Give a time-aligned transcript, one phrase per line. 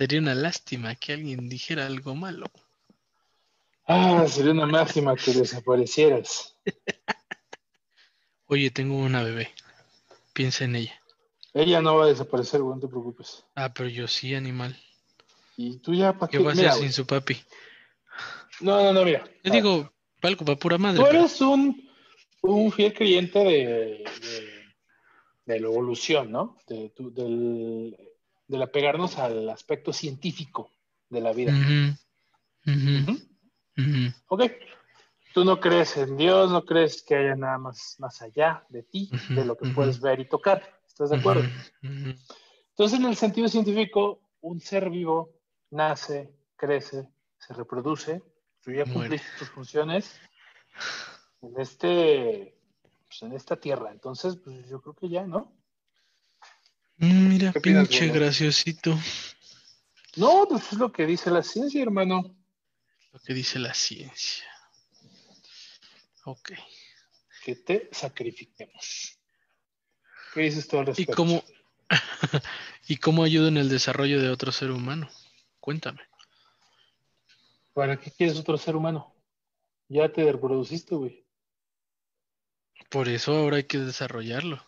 [0.00, 2.46] Sería una lástima que alguien dijera algo malo.
[3.86, 6.56] Ah, sería una máxima que desaparecieras.
[8.46, 9.50] Oye, tengo una bebé.
[10.32, 10.98] Piensa en ella.
[11.52, 13.44] Ella no va a desaparecer, güey, no te preocupes.
[13.54, 14.74] Ah, pero yo sí, animal.
[15.58, 16.44] Y tú ya, ¿para ¿Qué qué?
[16.44, 17.36] va a hacer sin su papi?
[18.60, 19.22] No, no, no, mira.
[19.44, 19.92] Yo digo,
[20.22, 20.96] algo para pura madre.
[20.96, 21.90] Tú pero- eres un,
[22.40, 24.74] un fiel creyente de, de,
[25.44, 26.56] de la evolución, ¿no?
[26.66, 27.94] De, tu- del,
[28.50, 30.72] del apegarnos al aspecto científico
[31.08, 31.54] de la vida.
[34.26, 34.42] Ok.
[35.32, 39.08] Tú no crees en Dios, no crees que haya nada más, más allá de ti,
[39.28, 40.60] de lo que puedes ver y tocar.
[40.84, 41.44] ¿Estás de acuerdo?
[41.82, 45.30] Entonces, en el sentido científico, un ser vivo
[45.70, 47.08] nace, crece,
[47.38, 48.20] se reproduce,
[48.60, 48.92] tú ya Muere.
[48.92, 50.20] cumpliste tus funciones
[51.42, 52.58] en este
[53.06, 53.92] pues, en esta tierra.
[53.92, 55.52] Entonces, pues yo creo que ya, ¿no?
[57.00, 58.98] Mm, Mira, ¿Qué opinas, pinche graciosito.
[60.16, 62.36] No, pues es lo que dice la ciencia, hermano.
[63.12, 64.44] Lo que dice la ciencia.
[66.24, 66.52] Ok.
[67.42, 69.18] Que te sacrifiquemos.
[70.34, 71.14] ¿Qué dices tú al ¿Y respecto?
[71.16, 71.42] cómo,
[72.86, 75.08] ¿Y cómo ayuda en el desarrollo de otro ser humano?
[75.58, 76.02] Cuéntame.
[77.72, 79.14] ¿Para qué quieres otro ser humano?
[79.88, 81.24] Ya te reproduciste, güey.
[82.90, 84.62] Por eso ahora hay que desarrollarlo.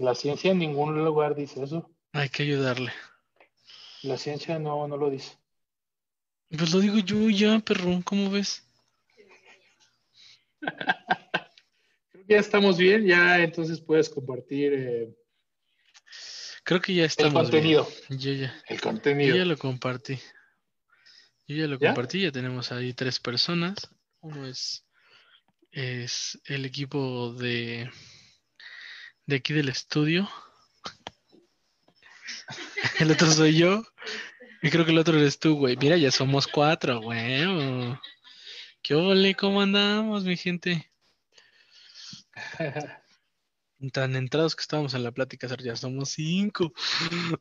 [0.00, 1.90] La ciencia en ningún lugar dice eso.
[2.12, 2.90] Hay que ayudarle.
[4.02, 5.36] La ciencia no, no lo dice.
[6.48, 8.00] Pues lo digo yo ya, perro.
[8.02, 8.66] ¿Cómo ves?
[10.60, 15.14] Creo que ya estamos bien, ya entonces puedes compartir eh,
[16.64, 17.86] Creo que ya el estamos contenido.
[18.08, 18.20] bien.
[18.20, 19.36] Yo ya, El yo contenido.
[19.36, 20.18] ya lo compartí.
[21.46, 21.88] Yo ya lo ¿Ya?
[21.88, 22.22] compartí.
[22.22, 23.76] Ya tenemos ahí tres personas.
[24.20, 24.86] Uno es,
[25.72, 27.90] es el equipo de,
[29.26, 30.28] de aquí del estudio.
[32.98, 33.84] El otro soy yo.
[34.62, 35.76] Y creo que el otro eres tú, güey.
[35.76, 37.44] Mira, ya somos cuatro, güey.
[38.82, 39.34] ¿Qué ole?
[39.34, 40.90] ¿Cómo andamos, mi gente?
[43.92, 46.72] Tan entrados que estábamos en la plática, ya somos cinco.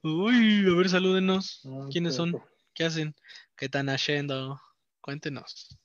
[0.01, 1.61] Uy, a ver, salúdenos.
[1.91, 2.41] ¿Quiénes son?
[2.73, 3.13] ¿Qué hacen?
[3.57, 4.61] ¿Qué están haciendo?
[5.01, 5.77] Cuéntenos.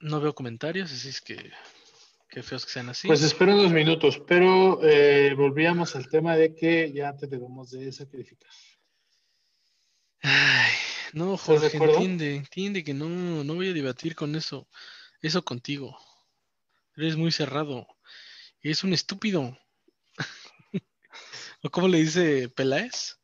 [0.00, 1.52] No veo comentarios, así es que
[2.30, 3.08] qué feos que sean así.
[3.08, 7.90] Pues espero unos minutos, pero eh, volvíamos al tema de que ya te debemos de
[7.92, 8.50] sacrificar.
[10.22, 10.72] Ay,
[11.12, 13.08] no, ¿Estás de Jorge, entiende, entiende que no,
[13.44, 14.68] no voy a debatir con eso,
[15.22, 15.98] eso contigo.
[16.96, 17.86] Eres muy cerrado.
[18.62, 19.58] Eres un estúpido.
[21.62, 23.16] ¿O cómo le dice Peláez?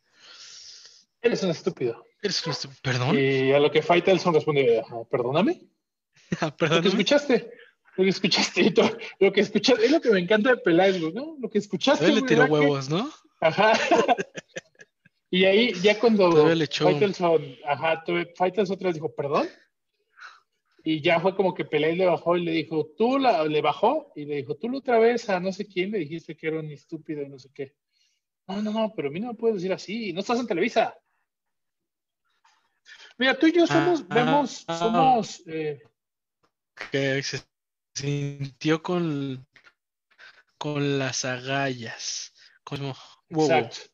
[1.20, 2.04] Eres un estúpido.
[2.22, 2.80] Eres un estúpido.
[2.82, 3.18] ¿Perdón?
[3.18, 5.60] Y a lo que Faitelson responde, "Ajá, perdóname.
[6.40, 6.88] Ah, Lo que Perdóname.
[6.88, 7.50] escuchaste.
[7.96, 8.74] Lo que escuchaste.
[9.20, 9.86] Lo que escuchaste.
[9.86, 11.36] Es lo que me encanta de Peláez, ¿no?
[11.40, 12.04] Lo que escuchaste.
[12.04, 13.10] Todavía le tiró ¿verdad que- huevos, ¿no?
[13.40, 13.72] Ajá.
[15.30, 16.32] y ahí, ya cuando
[16.70, 18.04] Faitelson, ajá,
[18.36, 19.48] Faitelson otra vez dijo, perdón.
[20.84, 24.12] Y ya fue como que Peláez le bajó y le dijo, tú la, le bajó
[24.14, 26.60] y le dijo, tú la otra vez a no sé quién le dijiste que era
[26.60, 27.74] un estúpido y no sé qué.
[28.46, 30.94] No, no, no, pero a mí no me puedes decir así, no estás en Televisa.
[33.18, 35.80] Mira, tú y yo somos, Ah, vemos, ah, somos, eh,
[36.92, 37.22] Que
[37.96, 39.48] sintió con,
[40.58, 42.32] con las agallas.
[42.62, 42.94] Como,
[43.30, 43.92] wow, exacto.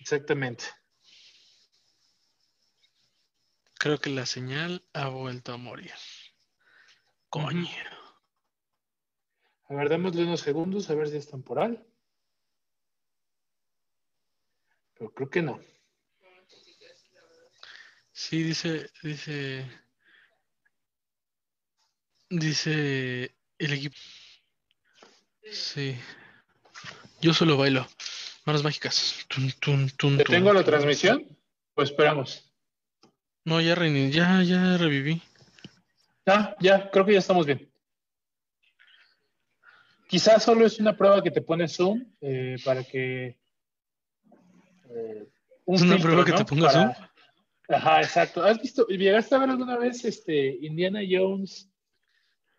[0.00, 0.64] Exactamente.
[3.78, 5.92] Creo que la señal ha vuelto a morir.
[7.28, 7.68] Coño.
[9.68, 11.84] A ver, démosle unos segundos a ver si es temporal.
[14.94, 15.60] Pero creo que no.
[18.12, 19.66] Sí, dice, dice,
[22.38, 23.96] dice el equipo.
[25.50, 25.96] Sí.
[27.20, 27.86] Yo solo bailo.
[28.44, 29.24] Manos mágicas.
[29.28, 31.26] Tun, tun, tun, ¿Te tengo la transmisión?
[31.74, 32.52] Pues esperamos.
[33.44, 35.20] No, ya reiní, ya, ya reviví.
[36.26, 37.68] Ah, ya, creo que ya estamos bien.
[40.08, 43.38] Quizás solo es una prueba que te pone Zoom eh, para que.
[44.90, 45.28] eh,
[45.64, 46.36] un ¿Es una filtro, prueba que ¿no?
[46.38, 47.08] te ponga Para- Zoom?
[47.68, 48.44] Ajá, exacto.
[48.44, 48.86] ¿Has visto?
[48.88, 51.71] ¿Llegaste a ver alguna vez este Indiana Jones?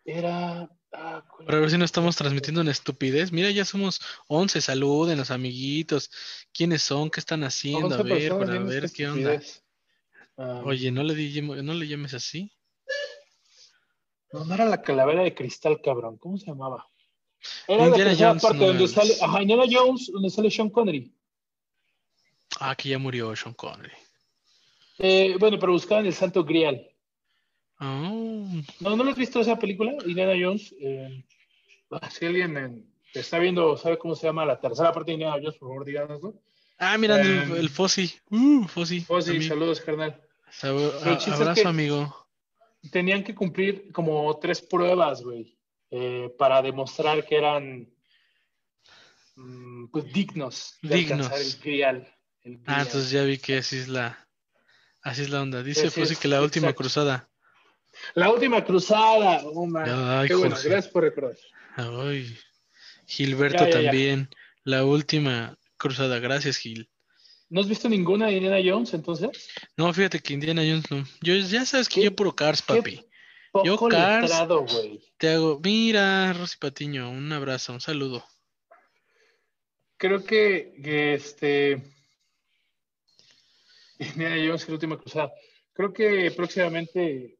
[0.04, 0.68] Era.
[0.92, 3.32] ah, ¿cuál Para ver si no estamos transmitiendo en estupidez.
[3.32, 4.60] Mira, ya somos 11.
[4.60, 6.10] Saluden los amiguitos.
[6.52, 7.10] ¿Quiénes son?
[7.10, 7.94] ¿Qué están haciendo?
[7.94, 9.40] A 11 ver, para ver qué onda.
[10.36, 12.52] Ah, Oye, no le, di- no le llames así.
[14.32, 16.18] No, no era la calavera de cristal, cabrón.
[16.18, 16.88] ¿Cómo se llamaba?
[17.68, 18.92] Era la Indiana tercera Jones, parte no donde mames.
[18.92, 19.14] sale.
[19.20, 21.14] Ajá, Indiana Jones, donde sale Sean Connery.
[22.60, 23.92] Ah, que ya murió Sean Connery.
[24.98, 26.88] Eh, bueno, pero buscaban el Santo Grial.
[27.80, 28.46] Oh,
[28.80, 29.92] ¿No, ¿No lo has visto esa película?
[30.06, 30.74] Indiana Jones.
[30.80, 31.24] Eh,
[31.90, 32.84] ah, si alguien eh,
[33.14, 36.40] está viendo, sabe cómo se llama la tercera parte de Indiana Jones, por favor, díganoslo.
[36.78, 38.12] Ah, mira, el, Em, el Fossi.
[38.30, 39.00] Uh, Fossi.
[39.00, 40.20] Fossi, saludos, carnal.
[40.48, 42.26] Es abrazo, que- amigo.
[42.90, 45.56] Tenían que cumplir como tres pruebas, güey,
[45.90, 47.88] eh, para demostrar que eran
[49.36, 51.26] mm, pues dignos de Dignos.
[51.26, 52.14] alcanzar el grial.
[52.42, 54.28] el Ah, entonces ya vi que así es la,
[55.02, 55.62] así es la onda.
[55.62, 56.82] Dice Fossi que la última exacto.
[56.82, 57.30] cruzada.
[58.14, 59.42] La última cruzada.
[59.44, 59.68] Oh.
[59.76, 61.36] Ay, Qué bueno, gracias por recordar.
[61.76, 62.36] Ay,
[63.06, 63.90] Gilberto Ya, ya, ya.
[63.90, 64.28] también.
[64.64, 66.18] La última cruzada.
[66.18, 66.88] Gracias, Gil.
[67.50, 69.48] ¿No has visto ninguna de Indiana Jones entonces?
[69.76, 71.04] No, fíjate que Indiana Jones no.
[71.20, 73.04] Yo ya sabes que ¿Qué- yo puro Cars, papi.
[73.64, 74.22] Yo, Cars.
[74.30, 74.66] letrado.
[75.18, 78.24] Te hago, mira, Rosy Patiño, un abrazo, un saludo.
[79.96, 81.82] Creo que, que este.
[83.98, 85.32] Indiana Jones, la última cruzada.
[85.72, 87.38] Creo que próximamente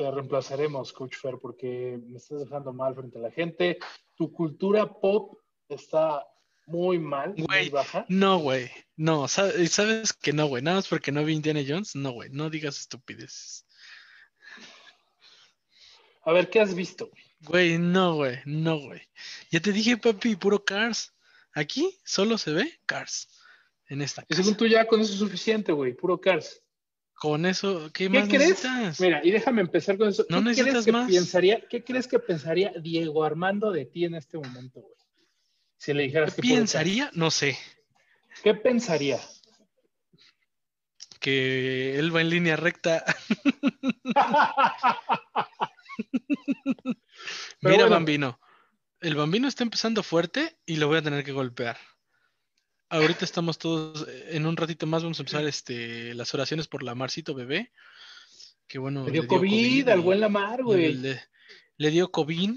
[0.00, 3.78] te reemplazaremos, Coach Fer, porque me estás dejando mal frente a la gente.
[4.16, 5.38] Tu cultura pop
[5.68, 6.26] está
[6.66, 8.06] muy mal, muy Güey, baja.
[8.08, 8.70] No, güey.
[8.96, 10.62] No, sa- sabes que no, güey.
[10.62, 11.94] Nada más porque no vi Indiana Jones.
[11.96, 12.30] No, güey.
[12.30, 13.66] No digas estupideces.
[16.22, 17.10] A ver, ¿qué has visto?
[17.40, 18.38] Güey, no, güey.
[18.46, 19.02] No, güey.
[19.50, 21.12] Ya te dije, papi, puro Cars.
[21.52, 23.28] Aquí solo se ve Cars.
[23.88, 26.62] En esta Y según tú ya con eso es suficiente, güey, puro Cars.
[27.20, 28.48] Con eso, ¿qué, ¿Qué más crees?
[28.48, 28.98] necesitas?
[28.98, 30.24] Mira, y déjame empezar con eso.
[30.30, 31.12] No ¿Qué necesitas crees que más.
[31.12, 34.94] pensaría, ¿Qué crees que pensaría Diego Armando de ti en este momento, güey?
[35.76, 37.10] Si le dijeras ¿Qué que puro piensaría?
[37.12, 37.58] No sé.
[38.42, 39.20] ¿Qué pensaría?
[41.20, 43.04] Que él va en línea recta.
[47.60, 47.90] Mira, bueno.
[47.90, 48.40] Bambino.
[49.00, 51.76] El Bambino está empezando fuerte y lo voy a tener que golpear.
[52.90, 56.82] Ahorita estamos todos, eh, en un ratito más vamos a empezar este, las oraciones por
[56.82, 57.70] la Marcito bebé.
[58.66, 59.04] Que bueno.
[59.04, 60.94] Le dio le COVID y al buen Lamar, güey.
[60.94, 61.20] Le,
[61.76, 62.50] le dio COVID,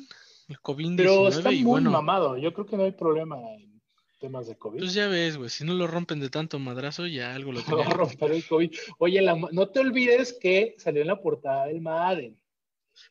[0.50, 2.38] el COVID-19 Pero está y muy bueno, mamado.
[2.38, 3.81] Yo creo que no hay problema en
[4.19, 4.80] temas de COVID.
[4.80, 7.77] pues ya ves, güey, si no lo rompen de tanto madrazo, ya algo lo No
[7.77, 7.86] tenía.
[7.89, 8.71] romper el COVID.
[9.00, 12.39] Oye, la- no te olvides que salió en la portada del Madden.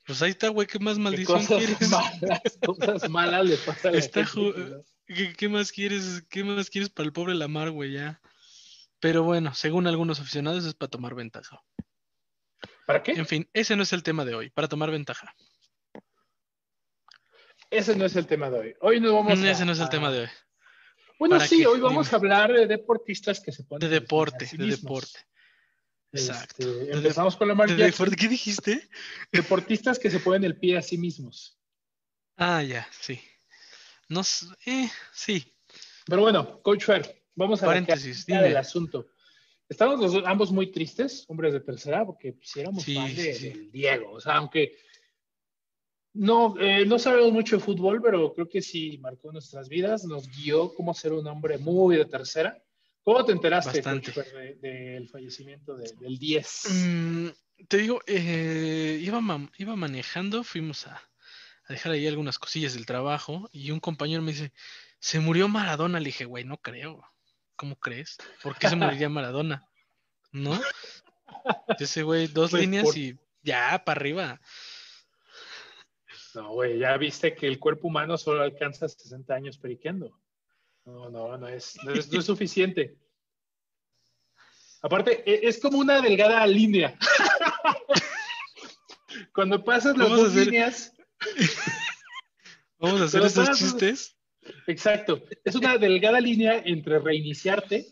[0.06, 1.90] Pues ahí está, güey, ¿qué más ¿Qué maldición cosas quieres?
[1.90, 4.84] malas, cosas malas le pasan a la Está gente, ¿no?
[5.14, 6.22] ¿Qué, qué más quieres?
[6.28, 7.92] ¿Qué más quieres para el pobre Lamar, güey?
[7.92, 8.20] Ya.
[9.00, 11.60] Pero bueno, según algunos aficionados es para tomar ventaja.
[12.86, 13.12] ¿Para qué?
[13.12, 15.34] En fin, ese no es el tema de hoy, para tomar ventaja.
[17.70, 18.74] Ese no es el tema de hoy.
[18.80, 19.50] Hoy no vamos a...
[19.50, 20.28] ese no es el tema de hoy.
[21.18, 21.66] Bueno, ¿Para sí, qué?
[21.66, 22.14] hoy vamos Dime.
[22.16, 24.82] a hablar de deportistas que se ponen De deporte, sí de mismos.
[24.82, 25.18] deporte.
[26.12, 26.66] Este, Exacto.
[26.66, 28.10] De empezamos con Lamar ¿De Jackson.
[28.10, 28.88] ¿Qué dijiste?
[29.30, 31.58] Deportistas que se ponen el pie a sí mismos.
[32.36, 33.20] Ah, ya, sí.
[34.12, 34.20] No,
[34.66, 35.44] eh, sí.
[36.06, 39.06] Pero bueno, Coach Fer, vamos a la Paréntesis, carnita del asunto.
[39.68, 43.14] Estamos los dos- ambos muy tristes, hombres de tercera, porque pues, sí éramos Sí, fan
[43.14, 43.48] de, sí, sí.
[43.48, 44.12] del Diego.
[44.12, 44.76] O sea, aunque
[46.14, 50.28] no, eh, no sabemos mucho de fútbol, pero creo que sí marcó nuestras vidas, nos
[50.28, 52.62] guió cómo ser un hombre muy de tercera.
[53.02, 53.82] ¿Cómo te enteraste.
[53.82, 56.64] Coach Fer, de- del fallecimiento de- del 10?
[56.70, 57.28] Mm,
[57.66, 59.20] te digo, eh, iba,
[59.56, 61.00] iba manejando, fuimos a,
[61.68, 64.52] a dejar ahí algunas cosillas del trabajo y un compañero me dice,
[64.98, 66.00] se murió Maradona.
[66.00, 67.02] Le dije, güey, no creo.
[67.56, 68.18] ¿Cómo crees?
[68.42, 69.66] ¿Por qué se moriría Maradona?
[70.32, 70.60] ¿No?
[71.78, 74.40] Ese güey, dos Pues, líneas por- y ya, para arriba.
[76.34, 80.18] No, güey, ya viste que el cuerpo humano solo alcanza 60 años periqueando.
[80.84, 82.96] No, no, no es, no es, no es suficiente.
[84.80, 86.98] Aparte, e- es como una delgada línea.
[89.34, 90.94] Cuando pasas las dos hacer- líneas,
[92.78, 94.16] Vamos a hacer Pero esos todas- chistes.
[94.66, 97.86] exacto, es una delgada línea entre reiniciarte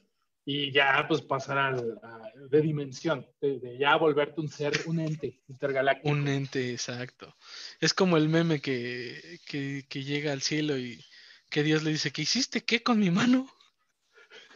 [0.44, 4.98] y ya pues pasar al- a- de dimensión, de, de ya volverte un ser, un
[4.98, 6.08] ente intergaláctico.
[6.08, 7.36] Un ente, exacto.
[7.78, 11.04] Es como el meme que, que, que llega al cielo y
[11.50, 12.62] que Dios le dice, ¿qué hiciste?
[12.64, 13.46] ¿Qué con mi mano?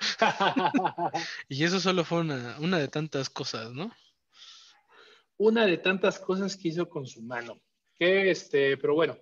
[1.48, 3.92] Y eso solo fue una, una de tantas cosas, ¿no?
[5.36, 7.60] una de tantas cosas que hizo con su mano.
[7.98, 9.16] Que este, pero bueno,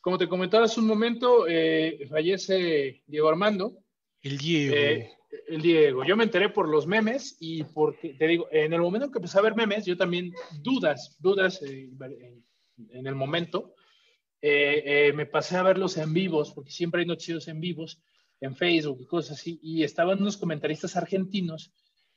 [0.00, 3.78] como te comentaba hace un momento, eh, fallece Diego Armando,
[4.22, 4.74] El Diego.
[4.76, 5.10] eh,
[5.48, 6.04] el Diego.
[6.04, 9.38] Yo me enteré por los memes y porque, te digo, en el momento que empecé
[9.38, 12.44] a ver memes, yo también dudas, dudas eh, en,
[12.90, 13.74] en el momento,
[14.40, 18.00] eh, me pasé a verlos en vivos, porque siempre hay noticieros en vivos,
[18.40, 21.72] en Facebook y cosas así, y estaban unos comentaristas argentinos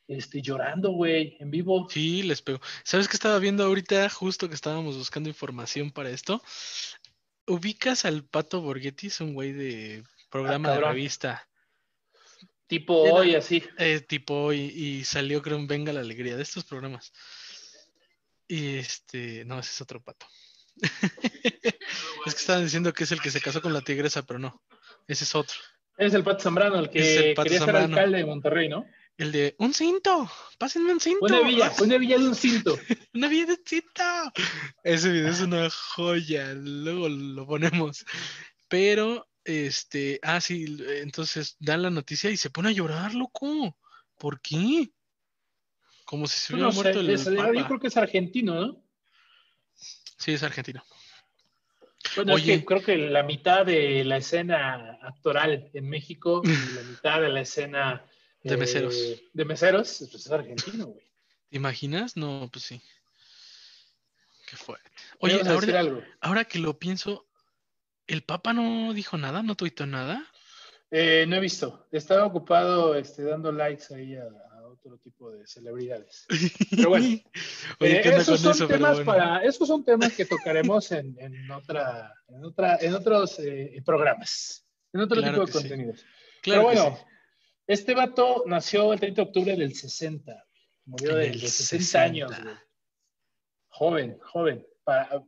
[0.07, 1.87] este, llorando, güey, en vivo.
[1.89, 2.59] Sí, les pegó.
[2.83, 4.09] ¿Sabes qué estaba viendo ahorita?
[4.09, 6.41] Justo que estábamos buscando información para esto.
[7.47, 9.07] ¿Ubicas al Pato Borghetti?
[9.07, 11.47] Es un güey de programa Ah, de revista.
[12.67, 13.63] Tipo Era- hoy, así.
[13.77, 17.11] Eh, tipo, y, y salió, creo, en Venga la Alegría de estos programas.
[18.47, 20.25] Y este, no, ese es otro pato.
[22.25, 24.61] es que estaban diciendo que es el que se casó con la tigresa, pero no,
[25.07, 25.55] ese es otro.
[25.97, 28.85] Es el Pato Zambrano, el que quería ser alcalde de Monterrey, ¿no?
[29.17, 31.25] El de un cinto, pásenme un cinto.
[31.25, 32.75] Una villa, una villa de un cinto.
[33.13, 34.03] una villa de un cinto.
[34.83, 38.05] Ese video es una joya, luego lo ponemos.
[38.67, 43.77] Pero, este, ah, sí, entonces dan la noticia y se pone a llorar, loco.
[44.17, 44.89] ¿Por qué?
[46.05, 48.83] Como si se hubiera muerto el Yo creo que es argentino, ¿no?
[50.17, 50.83] Sí, es argentino.
[52.15, 57.21] Bueno, Oye, creo que la mitad de la escena actoral en México y la mitad
[57.21, 58.05] de la escena
[58.43, 58.95] de meseros.
[58.95, 61.05] Eh, de meseros, pues es argentino, güey.
[61.49, 62.17] ¿Te imaginas?
[62.17, 62.81] No, pues sí.
[64.47, 64.77] Qué fue.
[65.19, 67.27] Oye, ahora, ahora, que lo pienso,
[68.07, 69.43] ¿el Papa no dijo nada?
[69.43, 70.25] ¿No tuitó nada?
[70.89, 71.87] Eh, no he visto.
[71.91, 74.27] Estaba ocupado este, dando likes ahí a,
[74.65, 76.25] otro tipo de celebridades.
[76.71, 77.05] Pero bueno,
[77.81, 82.77] eh, esos, son temas para, esos son temas que tocaremos en, en, otra, en, otra,
[82.81, 83.39] en otros
[83.85, 86.05] programas, en otro tipo de contenidos.
[86.41, 87.10] Claro Pero bueno,
[87.71, 90.45] este vato nació el 30 de octubre del 60.
[90.85, 92.31] Murió de, 60, años,
[93.69, 94.65] Joven, joven.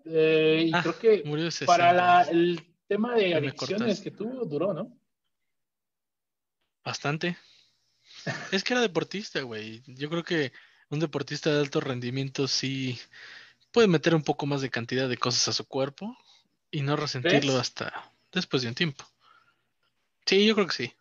[0.06, 4.98] Eh, y ah, creo que para el tema de adicciones que tuvo, duró, ¿no?
[6.84, 7.38] Bastante.
[8.52, 9.82] es que era deportista, güey.
[9.86, 10.52] Yo creo que
[10.90, 13.00] un deportista de alto rendimiento sí
[13.72, 16.18] puede meter un poco más de cantidad de cosas a su cuerpo
[16.72, 19.06] y no resentirlo hasta después de un tiempo.
[20.26, 20.94] Sí, yo creo que sí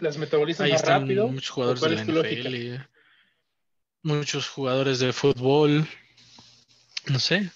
[0.00, 1.28] las metabolizan más rápido.
[1.28, 2.82] Muchos jugadores de la NFL,
[4.02, 5.86] muchos jugadores de fútbol,
[7.08, 7.50] no sé.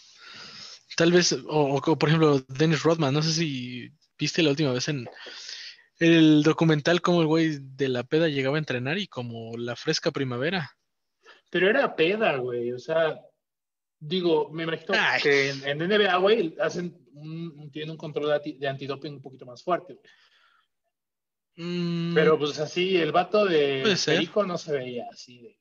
[0.96, 5.08] Tal vez, o, por ejemplo, Dennis Rodman, no sé si viste la última vez en
[5.98, 10.10] el documental como el güey de la peda llegaba a entrenar y como la fresca
[10.10, 10.70] primavera.
[11.50, 13.20] Pero era peda, güey, o sea,
[13.98, 19.14] digo, me imagino que en, NBA, güey, hacen un, tienen un control de, de antidoping
[19.14, 20.06] un poquito más fuerte, güey.
[21.62, 22.14] Mm.
[22.14, 25.54] Pero pues así, el vato de Perico no se veía así.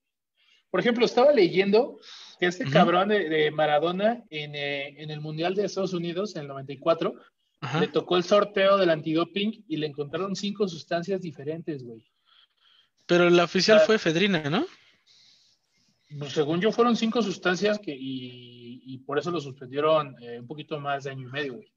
[0.71, 1.99] Por ejemplo, estaba leyendo
[2.39, 7.15] que este cabrón de, Maradona eh, en, el Mundial de Estados Unidos en el 94
[7.81, 12.05] le tocó el sorteo del antidoping y le encontraron cinco sustancias diferentes, güey.
[13.05, 14.65] Pero la oficial fue efedrina, ¿no?
[16.17, 20.79] Pues, según yo fueron cinco sustancias que, y, por eso lo suspendieron eh, un poquito
[20.79, 21.73] más de año y medio, güey.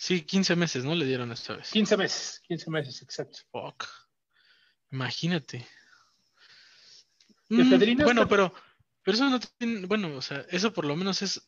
[0.00, 0.94] Sí, 15 meses, ¿no?
[0.94, 1.72] Le dieron esta vez.
[1.72, 3.40] 15 meses, 15 meses, exacto.
[3.50, 3.84] Fuck.
[4.92, 5.66] Imagínate.
[7.48, 8.54] Mm, bueno, pero,
[9.02, 11.42] pero eso no tiene, bueno, o sea, eso por lo menos es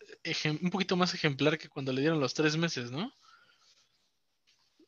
[0.61, 3.13] un poquito más ejemplar que cuando le dieron los tres meses, ¿no?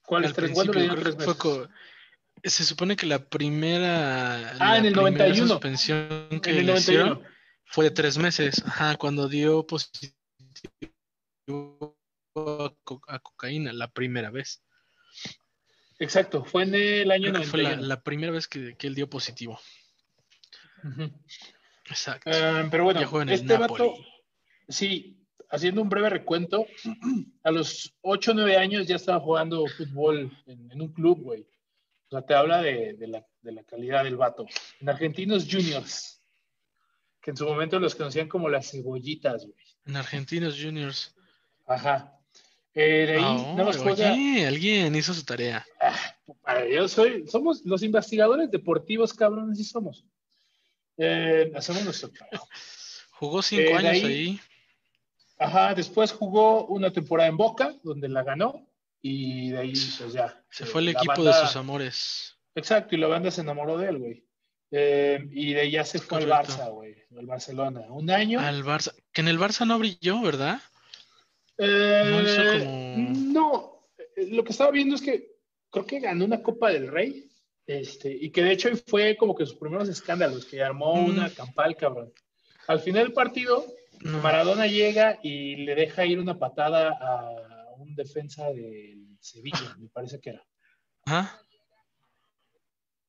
[0.03, 0.51] ¿Cuáles tres?
[0.51, 1.37] ¿Cuándo le dieron tres meses?
[2.43, 5.47] se supone que la primera, ah, en el 91.
[5.47, 7.23] suspensión que le hicieron
[7.65, 10.17] fue de tres meses, ajá, cuando dio positivo
[12.35, 14.63] a, cocaína la primera vez.
[15.99, 19.59] Exacto, fue en el año Fue la, primera vez que, él dio positivo.
[21.87, 22.31] Exacto.
[22.33, 23.95] Ah, pero bueno, este vato,
[24.69, 25.23] sí,
[25.53, 26.67] haciendo un breve recuento,
[27.45, 31.43] a los 8 o 9 años ya estaba jugando fútbol en, un club, güey.
[31.43, 34.47] O sea, te habla de, la, de, la, calidad del vato.
[34.81, 36.23] En Argentinos Juniors,
[37.21, 39.57] que en su momento los conocían como las cebollitas, güey.
[39.87, 41.15] En Argentinos Juniors.
[41.67, 42.19] Ajá.
[42.75, 45.65] Eh, de ahí, ah, alguien hizo su tarea.
[46.45, 50.07] Ah, yo soy, somos los investigadores deportivos, cabrones, y somos.
[50.97, 52.49] Eh, hacemos nuestro trabajo.
[53.13, 54.41] Jugó cinco eh, años ahí,
[55.39, 58.67] Ajá, después jugó una temporada en Boca, donde la ganó,
[59.01, 60.43] y de ahí, pues ya.
[60.51, 62.37] Se fue el equipo de sus amores.
[62.55, 64.25] Exacto, y la banda se enamoró de él, güey.
[64.71, 67.81] y de ahí ya se fue al Barça, güey, al Barcelona.
[67.91, 68.41] Un año.
[68.41, 70.61] Al Barça, que en el Barça no brilló, ¿verdad?
[71.65, 75.37] Eh, no, eh, lo que estaba viendo es que
[75.71, 77.29] creo que ganó una Copa del Rey.
[77.65, 81.05] Este, y que de hecho fue como que sus primeros escándalos, que armó mm.
[81.05, 82.13] una campal, cabrón.
[82.67, 83.65] Al final del partido,
[84.01, 90.21] Maradona llega y le deja ir una patada a un defensa del Sevilla, me parece
[90.21, 90.45] que era.
[91.07, 91.39] ¿Ah?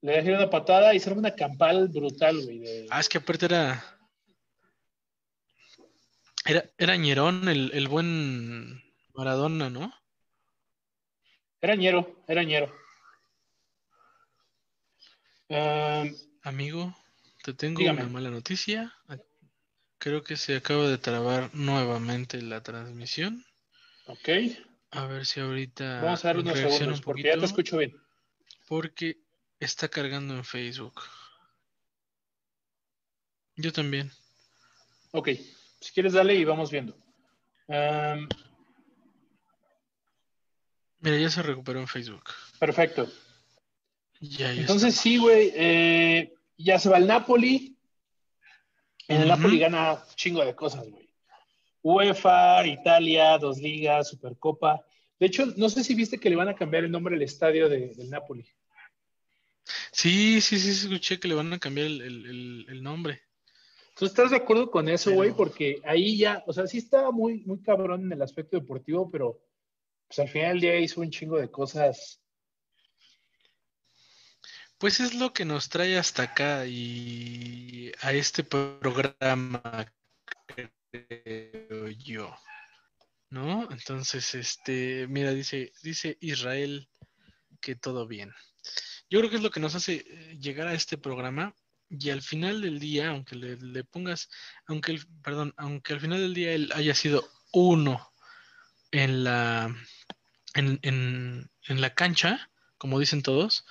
[0.01, 2.85] Le deja ir una patada y se arma una campal brutal, güey.
[2.89, 3.83] Ah, es que aparte era
[6.45, 8.83] era, era Ñerón, el, el buen
[9.13, 9.93] Maradona, ¿no?
[11.61, 12.73] Era Ñero, era Ñero.
[16.41, 16.95] Amigo,
[17.43, 18.93] te tengo una mala noticia.
[19.97, 23.45] Creo que se acaba de trabar nuevamente la transmisión.
[24.07, 24.29] Ok.
[24.91, 26.01] A ver si ahorita.
[26.01, 27.95] Vamos a dar unos segundos porque ya te escucho bien.
[28.67, 29.21] Porque
[29.59, 31.01] está cargando en Facebook.
[33.55, 34.11] Yo también.
[35.11, 35.29] Ok.
[35.83, 36.95] Si quieres, dale y vamos viendo.
[37.67, 38.25] Mira,
[41.17, 42.23] ya se recuperó en Facebook.
[42.57, 43.11] Perfecto.
[44.21, 47.75] Entonces sí, güey, eh, ya se va el Napoli.
[49.09, 51.09] En el Napoli gana chingo de cosas, güey.
[51.81, 54.85] UEFA, Italia, dos ligas, Supercopa.
[55.19, 57.67] De hecho, no sé si viste que le van a cambiar el nombre al estadio
[57.67, 58.47] del Napoli.
[59.91, 63.21] Sí, sí, sí, escuché que le van a cambiar el, nombre.
[63.95, 65.31] ¿Tú estás de acuerdo con eso, güey?
[65.31, 69.39] Porque ahí ya, o sea, sí estaba muy, muy cabrón en el aspecto deportivo, pero
[70.07, 72.23] pues al final del día hizo un chingo de cosas
[74.83, 79.89] pues es lo que nos trae hasta acá y a este programa,
[80.91, 82.35] creo yo.
[83.29, 83.71] ¿No?
[83.71, 86.89] Entonces, este, mira, dice, dice Israel
[87.61, 88.33] que todo bien.
[89.09, 91.55] Yo creo que es lo que nos hace eh, llegar a este programa
[91.99, 94.29] y al final del día, aunque le, pongas,
[94.65, 98.11] aunque el, perdón, aunque al final del día él haya sido uno
[98.91, 99.75] en la,
[100.55, 103.65] en, en, en la cancha, como dicen todos,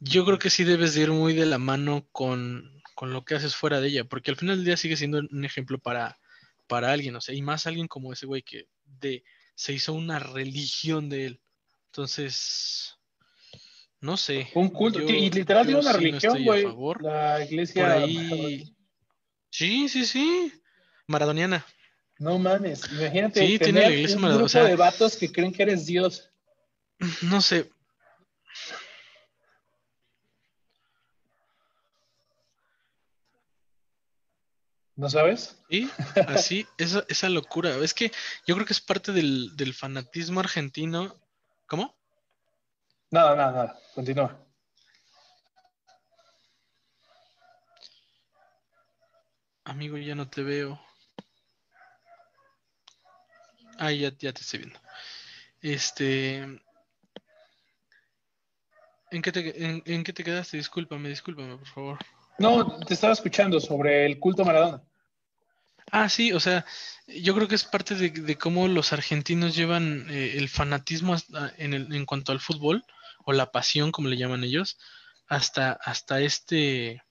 [0.00, 3.54] yo creo que sí debes de ir muy de la mano con, lo que haces
[3.54, 6.18] fuera de ella, porque al final del día sigue siendo un ejemplo para,
[6.66, 9.24] para alguien, o sea, y más alguien como ese güey que de,
[9.54, 11.40] se hizo una religión de él.
[11.86, 12.98] Entonces,
[14.00, 14.48] no sé.
[14.54, 16.66] Un culto, y literal tiene una religión, güey.
[17.00, 18.04] la iglesia.
[19.50, 20.52] Sí, sí, sí.
[21.06, 21.66] Maradoniana.
[22.18, 25.86] No mames, imagínate sí, tiene la iglesia un grupo de vatos que creen que eres
[25.86, 26.30] Dios.
[27.22, 27.70] No sé,
[35.00, 35.56] ¿No sabes?
[35.70, 35.88] Sí,
[36.28, 37.74] así, esa, esa locura.
[37.78, 38.12] Es que
[38.46, 41.18] yo creo que es parte del, fanatismo argentino.
[41.66, 41.98] ¿Cómo?
[43.10, 43.80] Nada, nada, nada.
[43.94, 44.38] Continúa.
[49.64, 50.80] Amigo, ya no te veo.
[53.78, 54.80] Ah, ya, ya te estoy viendo.
[55.60, 56.38] Este.
[59.10, 60.56] ¿En qué, te, en, en qué te quedaste?
[60.56, 61.98] Discúlpame, discúlpame, por favor.
[62.38, 64.82] No, te estaba escuchando sobre el culto Maradona.
[65.90, 66.64] Ah, sí, o sea,
[67.06, 71.16] yo creo que es parte de, cómo los argentinos llevan eh, el fanatismo
[71.58, 72.84] en, el, en cuanto al fútbol,
[73.24, 74.78] o la pasión, como le llaman ellos,
[75.26, 77.02] hasta, hasta este,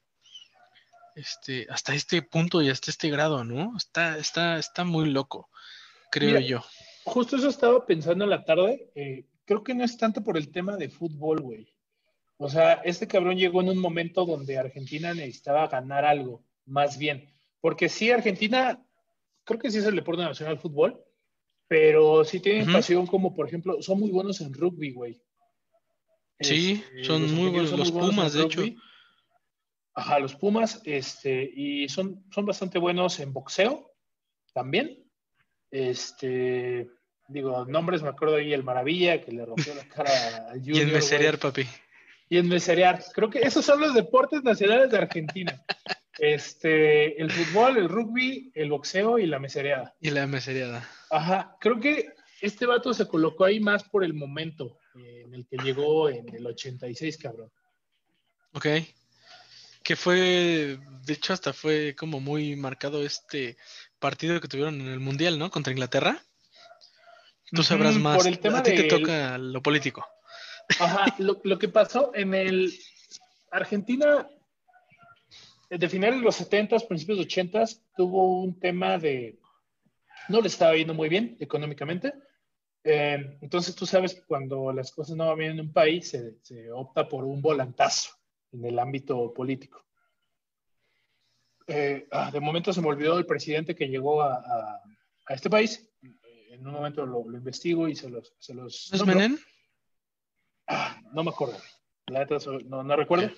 [1.15, 3.75] este, hasta este punto y hasta este grado, ¿no?
[3.77, 5.49] Está, está, está muy loco,
[6.11, 6.63] creo yo.
[7.05, 8.91] Justo eso estaba pensando en la tarde.
[8.95, 11.73] Eh, creo que no es tanto por el tema de fútbol, güey.
[12.37, 17.33] O sea, este cabrón llegó en un momento donde Argentina necesitaba ganar algo, más bien.
[17.59, 18.81] Porque sí, Argentina,
[19.43, 21.03] creo que sí es el deporte nacional fútbol,
[21.67, 25.21] pero sí tienen pasión como, por ejemplo, son muy buenos en rugby, güey.
[26.39, 28.63] Sí, este, son, muy buenos, los Pumas, de hecho.
[29.93, 33.91] Ajá, los Pumas, este, y son, son bastante buenos en boxeo
[34.54, 35.04] también.
[35.69, 36.89] Este,
[37.28, 40.78] digo, nombres, me acuerdo ahí el Maravilla, que le rompió la cara al Junior.
[40.78, 41.67] y en meserear, papi.
[42.30, 43.04] Y en meserear.
[43.13, 45.62] Creo que esos son los deportes nacionales de Argentina.
[46.17, 49.95] Este, el fútbol, el rugby, el boxeo y la mesereada.
[49.99, 50.88] Y la mesereada.
[51.10, 55.47] Ajá, creo que este vato se colocó ahí más por el momento eh, en el
[55.47, 57.52] que llegó en el 86, cabrón.
[58.54, 58.67] Ok.
[59.84, 63.58] Que fue, de hecho, hasta fue como muy marcado este
[63.99, 65.49] partido que tuvieron en el Mundial, ¿no?
[65.49, 66.21] Contra Inglaterra.
[67.52, 68.17] Tú sabrás más.
[68.17, 70.06] Por el tema A ti te toca lo político.
[70.80, 72.71] Ajá, lo, lo que pasó en el
[73.52, 74.28] Argentina
[75.69, 79.39] de finales de los 70, principios de 80, tuvo un tema de,
[80.28, 82.13] no le estaba yendo muy bien económicamente.
[82.83, 86.71] Eh, entonces tú sabes que cuando las cosas no van bien en un país, se,
[86.71, 88.11] opta por un volantazo
[88.51, 89.85] en el ámbito político.
[91.67, 94.81] Eh, ah, de momento se me olvidó el presidente que llegó a,
[95.29, 95.87] este país.
[96.49, 98.33] En un momento lo, investigo y se los...
[98.39, 99.37] Se los ¿Es Menem?
[100.67, 101.57] Ah, no me acuerdo.
[102.07, 103.29] La neta, no, no recuerdo.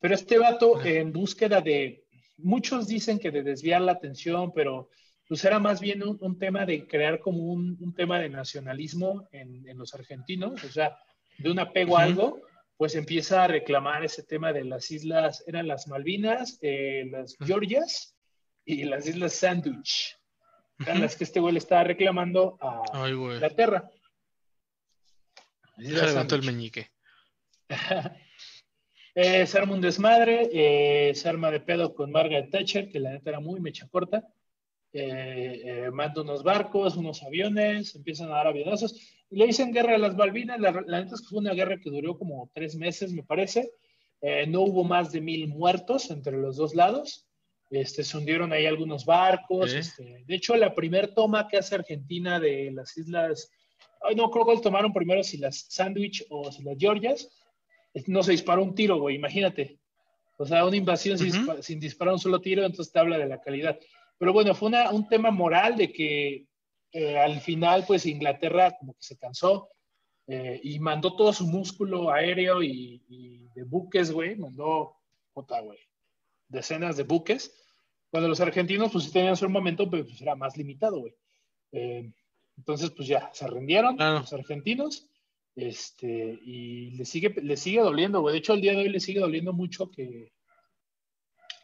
[0.00, 2.04] Pero este vato en búsqueda de,
[2.38, 4.88] muchos dicen que de desviar la atención, pero
[5.28, 9.94] pues era más bien un, tema de crear como un, tema de nacionalismo en, los
[9.94, 10.98] argentinos, o sea,
[11.38, 12.42] de un apego a algo,
[12.76, 18.16] pues empieza a reclamar ese tema de las islas, eran las Malvinas, eh, las Georgias
[18.64, 20.16] y las islas Sandwich.
[20.80, 23.88] Eran las que este güey le estaba reclamando a Inglaterra.
[25.78, 26.90] Se levantó el meñique.
[29.16, 33.12] Eh, se arma un desmadre, eh, se arma de pedo con Margaret Thatcher, que la
[33.12, 34.26] neta era muy mecha corta.
[34.94, 38.98] Eh, eh, manda unos barcos, unos aviones, empiezan a dar avionazos.
[39.30, 40.58] Le dicen guerra a las Malvinas.
[40.60, 43.72] La, neta es que fue una guerra que duró como tres meses, me parece.
[44.48, 47.26] no hubo más de mil muertos entre los dos lados.
[47.70, 49.74] Este, se hundieron ahí algunos barcos.
[49.74, 53.50] Este, de hecho, la primera toma que hace Argentina de las islas
[54.16, 57.28] no creo que tomaron primero si las sándwich o si las Georgias,
[58.06, 59.78] no se disparó un tiro, güey, imagínate.
[60.36, 63.78] O sea, una invasión sin, disparar un solo tiro, entonces te habla de la calidad.
[64.18, 66.46] Pero bueno, fue un tema moral de que
[66.92, 69.68] eh, al final, pues Inglaterra como que se cansó
[70.26, 74.96] eh, y mandó todo su músculo aéreo y, de buques, güey, mandó,
[75.32, 75.78] puta, güey,
[76.48, 77.52] decenas de buques.
[78.10, 81.14] Cuando los argentinos, pues sí tenían su momento, pero pues era más limitado, güey.
[81.72, 82.12] Eh,
[82.56, 85.08] entonces, pues ya, se rindieron los argentinos
[85.56, 88.32] este, y le sigue, le sigue doliendo, güey.
[88.32, 90.32] De hecho, el día de hoy le sigue doliendo mucho que.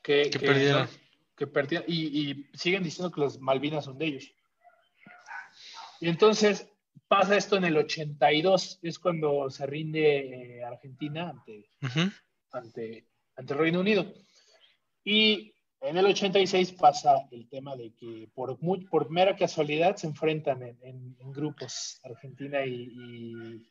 [0.02, 0.88] Que, perdieron.
[1.40, 1.86] Que perdieron.
[1.88, 4.30] Y, siguen diciendo que las Malvinas son de ellos.
[5.98, 6.68] Y entonces
[7.08, 11.70] pasa esto en el 82, es cuando se rinde eh, Argentina ante,
[12.52, 14.12] ante, ante el Reino Unido.
[15.02, 18.58] Y en el 86 pasa el tema de que por,
[18.90, 23.66] por mera casualidad se enfrentan en, grupos Argentina y,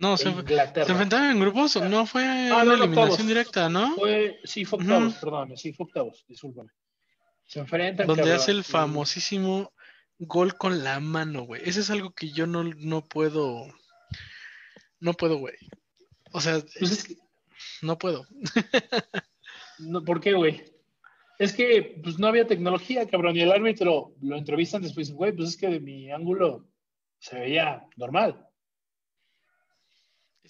[0.00, 1.76] no, se, ¿se enfrentaron en grupos?
[1.76, 3.94] No fue ah, una eliminación directa, ¿no?
[3.96, 6.70] Fue, sí, fue octavos, perdón, sí, fue octavos, discúlpame.
[7.44, 8.06] Se enfrentan.
[8.06, 9.74] Donde hace el famosísimo
[10.18, 11.60] gol con la mano, güey.
[11.66, 13.66] Ese es algo que yo no, no puedo.
[15.00, 15.56] No puedo, güey.
[16.32, 17.06] O sea, pues
[17.82, 18.26] no puedo.
[19.80, 20.64] no, ¿Por qué, güey?
[21.38, 23.36] Es que pues, no había tecnología, cabrón.
[23.36, 26.66] Y el árbitro lo entrevistan después, güey, pues es que de mi ángulo
[27.18, 28.46] se veía normal.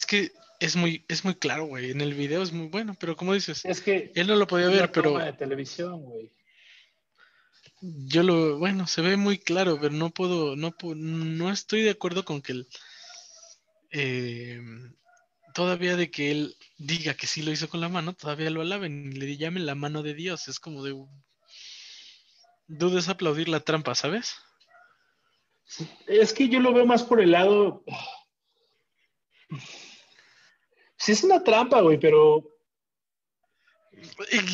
[0.00, 1.90] Es que es muy, es muy claro, güey.
[1.90, 4.68] En el video es muy bueno, pero como dices, es que él no lo podía
[4.68, 5.18] ver, pero.
[5.18, 6.32] de televisión, güey.
[7.82, 12.24] Yo lo, bueno, se ve muy claro, pero no puedo, no, no estoy de acuerdo
[12.24, 12.68] con que él,
[13.90, 14.60] eh,
[15.54, 19.12] todavía de que él diga que sí lo hizo con la mano, todavía lo alaben
[19.12, 20.48] y le llamen la mano de Dios.
[20.48, 20.94] Es como de.
[22.68, 24.36] Dudes aplaudir la trampa, ¿sabes?
[26.06, 27.84] Es que yo lo veo más por el lado.
[31.00, 32.44] Sí, es una trampa, güey, pero.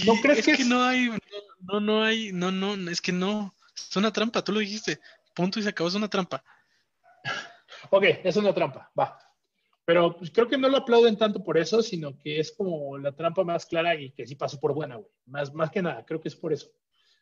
[0.07, 1.11] ¿No crees que, no hay.
[1.61, 2.33] No, no hay.
[2.33, 3.53] No, no, es que no.
[3.77, 5.01] Es una trampa, tú lo dijiste.
[5.35, 6.43] Punto y se acabó, es una trampa.
[7.91, 9.19] Ok, es una trampa, va.
[9.85, 13.13] Pero pues, creo que no lo aplauden tanto por eso, sino que es como la
[13.13, 15.11] trampa más clara y que sí pasó por buena, güey.
[15.27, 16.71] Más, más que nada, creo que es por eso.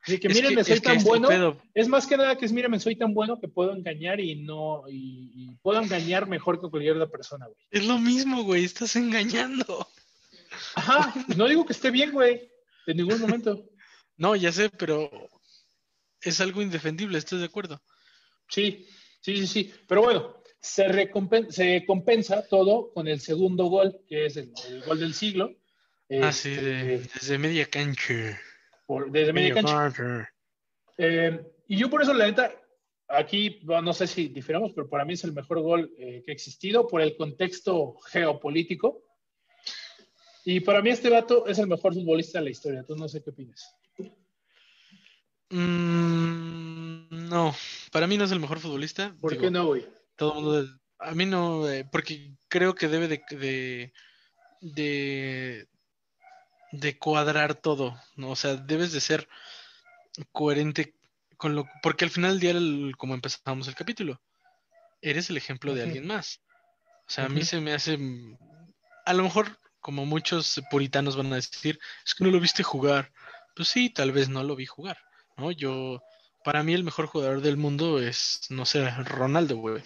[0.06, 1.58] Así que mírenme, soy tan bueno.
[1.72, 4.82] Es más que nada que es mírenme, soy tan bueno que puedo engañar y no.
[4.88, 7.56] Y, puedo engañar mejor que cualquier otra persona, güey.
[7.70, 9.88] Es lo mismo, güey, estás engañando.
[10.74, 12.50] Ajá, no digo que esté bien, güey,
[12.86, 13.64] en ningún momento.
[14.18, 15.10] no, ya sé, pero
[16.20, 17.80] es algo indefendible, ¿estás de acuerdo?
[18.48, 18.86] Sí,
[19.22, 19.72] sí, sí, sí.
[19.88, 21.10] Pero bueno, se,
[21.48, 24.52] se compensa todo con el segundo gol, que es el,
[24.86, 25.56] gol del siglo.
[26.22, 28.38] Ah, sí, este, desde media cancha
[29.10, 30.28] desde media cancha.
[30.96, 32.52] Eh, y yo por eso, la neta,
[33.08, 36.34] aquí no sé si diferamos, pero para mí es el mejor gol eh, que ha
[36.34, 39.02] existido por el contexto geopolítico.
[40.44, 42.84] Y para mí este vato es el mejor futbolista de la historia.
[42.84, 43.74] Tú no sé qué opinas.
[45.50, 47.54] Mm, no,
[47.90, 49.16] para mí no es el mejor futbolista.
[49.20, 49.86] ¿Por qué no, güey?
[50.16, 50.68] Todo mundo,
[50.98, 53.92] a mí no, eh, porque creo que debe de, de
[54.64, 55.68] de
[56.98, 58.30] cuadrar todo, ¿no?
[58.30, 59.28] O sea, debes de ser
[60.32, 60.94] coherente
[61.36, 64.20] con lo porque al final del día, como empezamos el capítulo,
[65.02, 66.40] eres el ejemplo de alguien más.
[67.06, 67.98] O sea, a mí se me hace,
[69.04, 73.12] a lo mejor, como muchos puritanos van a decir, es que no lo viste jugar.
[73.54, 74.98] Pues sí, tal vez no lo vi jugar,
[75.36, 75.52] ¿no?
[75.52, 76.02] Yo,
[76.44, 79.82] para mí el mejor jugador del mundo es, no sé, Ronaldo, güey.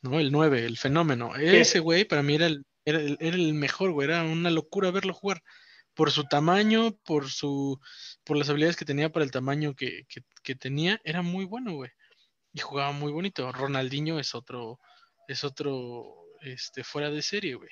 [0.00, 0.18] ¿No?
[0.18, 1.34] El 9, el fenómeno.
[1.36, 4.08] Ese güey para mí era el, era era el mejor, güey.
[4.08, 5.42] Era una locura verlo jugar
[5.94, 7.80] por su tamaño, por su,
[8.24, 10.06] por las habilidades que tenía para el tamaño que,
[10.58, 11.90] tenía, era muy bueno, güey.
[12.52, 13.50] Y jugaba muy bonito.
[13.52, 14.80] Ronaldinho es otro,
[15.28, 17.70] es otro, este, fuera de serie, güey.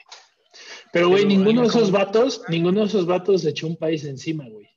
[0.92, 4.68] Pero, güey, ninguno de esos vatos, ninguno de esos vatos echó un país encima, güey.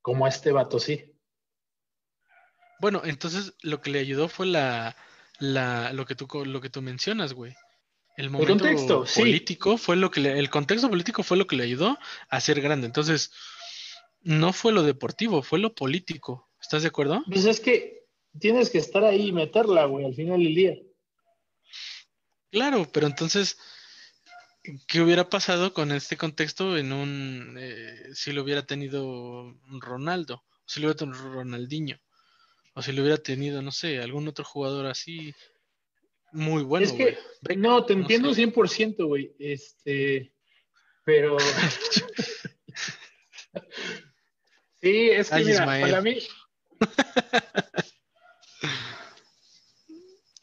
[0.00, 1.12] Como este vato, sí.
[2.80, 4.96] Bueno, entonces lo que le ayudó fue la,
[5.38, 7.54] la, lo que tú, lo que tú mencionas, güey.
[8.16, 11.64] El momento contexto, político fue lo que le, el contexto político fue lo que le
[11.64, 11.98] ayudó
[12.28, 12.86] a ser grande.
[12.86, 13.32] Entonces,
[14.20, 16.50] no fue lo deportivo, fue lo político.
[16.60, 17.22] ¿Estás de acuerdo?
[17.26, 18.04] Pues es que
[18.38, 20.78] tienes que estar ahí y meterla, güey, al final del día.
[22.50, 23.58] Claro, pero entonces,
[24.86, 30.66] ¿qué hubiera pasado con este contexto en un eh, si lo hubiera tenido Ronaldo, o
[30.66, 31.98] si lo hubiera tenido Ronaldinho,
[32.74, 35.34] o si lo hubiera tenido, no sé, algún otro jugador así
[36.32, 36.86] muy bueno.
[36.86, 37.16] Es que,
[37.56, 39.34] no, te entiendo 100%, güey.
[39.38, 40.32] Este,
[41.04, 41.38] pero.
[44.80, 46.18] sí, es que mira, para mí.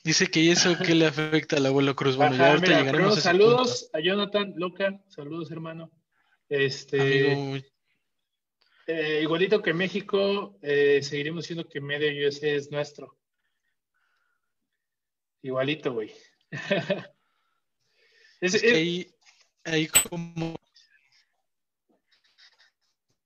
[0.04, 2.15] Dice que eso que le afecta al abuelo Cruz.
[2.15, 5.91] Bueno, ya ahorita llegaremos a Saludos a Jonathan Loca, saludos hermano.
[6.47, 7.63] Este,
[8.88, 13.18] eh, igualito que México, eh, seguiremos diciendo que medio USA es nuestro.
[15.41, 16.13] Igualito, güey.
[18.41, 19.08] es, es,
[19.63, 20.56] ahí, como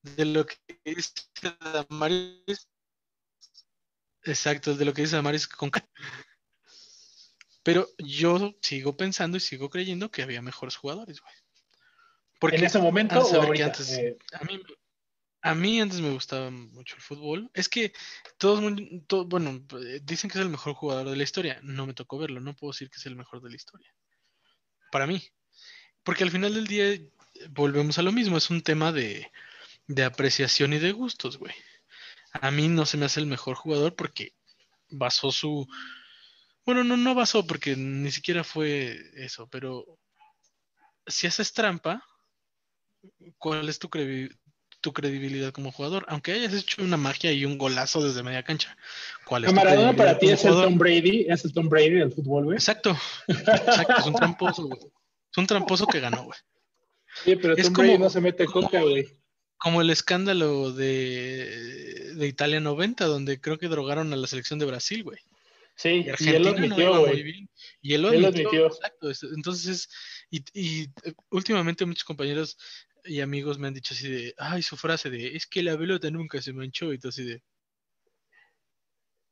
[0.02, 1.14] de lo que dice
[1.60, 2.70] Damaris.
[4.24, 5.72] Exacto, de lo que dice Damaris con
[7.64, 11.34] pero yo sigo pensando y sigo creyendo que había mejores jugadores, güey.
[12.40, 13.66] Porque ¿En ese momento o ahorita?
[13.68, 14.62] Antes, eh, a, mí,
[15.44, 17.52] antes me gustaba mucho el fútbol.
[17.54, 17.94] Es que
[18.38, 18.64] todos,
[19.08, 19.66] todo, bueno,
[20.02, 21.60] dicen que es el mejor jugador de la historia.
[21.64, 23.94] No me tocó verlo, no puedo decir que es el mejor de la historia.
[24.92, 25.22] Para mí.
[26.04, 27.00] Porque al final del día
[27.50, 29.32] volvemos a lo mismo, es un tema de,
[29.88, 31.54] de apreciación y de gustos, güey.
[32.34, 34.34] A mí no se me hace el mejor jugador porque
[34.90, 35.68] basó su,
[36.66, 40.00] bueno, no, no basó porque ni siquiera fue eso, pero
[41.06, 42.04] si haces trampa,
[43.38, 43.90] ¿cuál es tu,
[44.84, 46.06] tu credibilidad como jugador?
[46.10, 48.78] Aunque hayas hecho una magia y un golazo desde media cancha.
[49.26, 52.44] ¿Cuál es Maradona para ti es el Tom Brady, es el Tom Brady del fútbol,
[52.44, 52.58] güey.
[52.58, 52.96] Exacto,
[53.28, 54.80] exacto, es un tramposo, güey.
[55.32, 56.38] Es un tramposo que ganó, güey.
[57.24, 59.08] Sí, pero Tom Brady no se mete coca, güey.
[59.58, 64.66] Como el escándalo de, de Italia 90, donde creo que drogaron a la selección de
[64.66, 65.20] Brasil, güey.
[65.76, 67.50] Sí, y, él lo admitió, güey.
[67.82, 69.10] y él lo admitió, Exacto.
[69.34, 69.90] Entonces,
[70.30, 70.88] y, y,
[71.30, 72.58] últimamente muchos compañeros
[73.06, 76.10] y amigos me han dicho así de, ay, su frase de, es que la pelota
[76.12, 77.42] nunca se manchó y todo así de,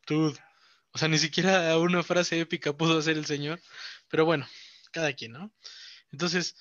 [0.07, 0.39] dude.
[0.93, 3.59] O sea, ni siquiera una frase épica pudo hacer el señor.
[4.09, 4.45] Pero bueno,
[4.91, 5.51] cada quien, ¿no?
[6.11, 6.55] Entonces,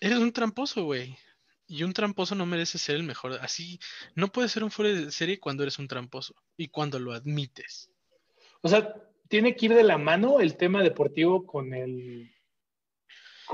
[0.00, 1.16] eres un tramposo, güey.
[1.66, 3.38] Y un tramposo no merece ser el mejor.
[3.40, 3.78] Así,
[4.14, 7.90] no puedes ser un fuera de serie cuando eres un tramposo y cuando lo admites.
[8.62, 8.94] O sea,
[9.28, 12.30] tiene que ir de la mano el tema deportivo con el.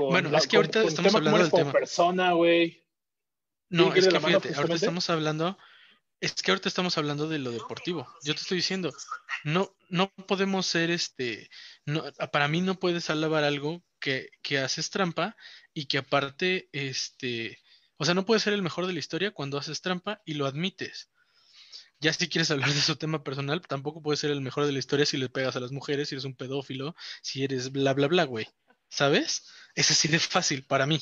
[0.05, 1.71] Bueno, es que ahorita estamos hablando del tema.
[1.71, 2.85] persona, güey.
[3.69, 5.57] No, es que fíjate, ahorita estamos hablando.
[6.21, 8.07] Es que ahorita estamos hablando de lo deportivo.
[8.23, 8.91] Yo te estoy diciendo,
[9.43, 11.49] no, no podemos ser este.
[11.85, 15.35] No, para mí no puedes alabar algo que, que haces trampa
[15.73, 17.59] y que aparte, este.
[17.97, 20.45] O sea, no puedes ser el mejor de la historia cuando haces trampa y lo
[20.45, 21.09] admites.
[22.01, 24.79] Ya si quieres hablar de su tema personal, tampoco puedes ser el mejor de la
[24.79, 28.07] historia si le pegas a las mujeres, si eres un pedófilo, si eres bla, bla,
[28.07, 28.47] bla, güey.
[28.87, 29.45] ¿Sabes?
[29.75, 31.01] Es así de fácil para mí.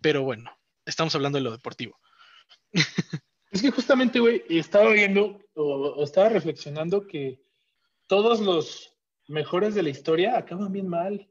[0.00, 0.50] Pero bueno,
[0.84, 1.98] estamos hablando de lo deportivo.
[3.50, 7.40] Es que justamente, güey, estaba viendo o, estaba reflexionando que
[8.08, 8.92] todos los
[9.28, 11.30] mejores de la historia acaban bien mal.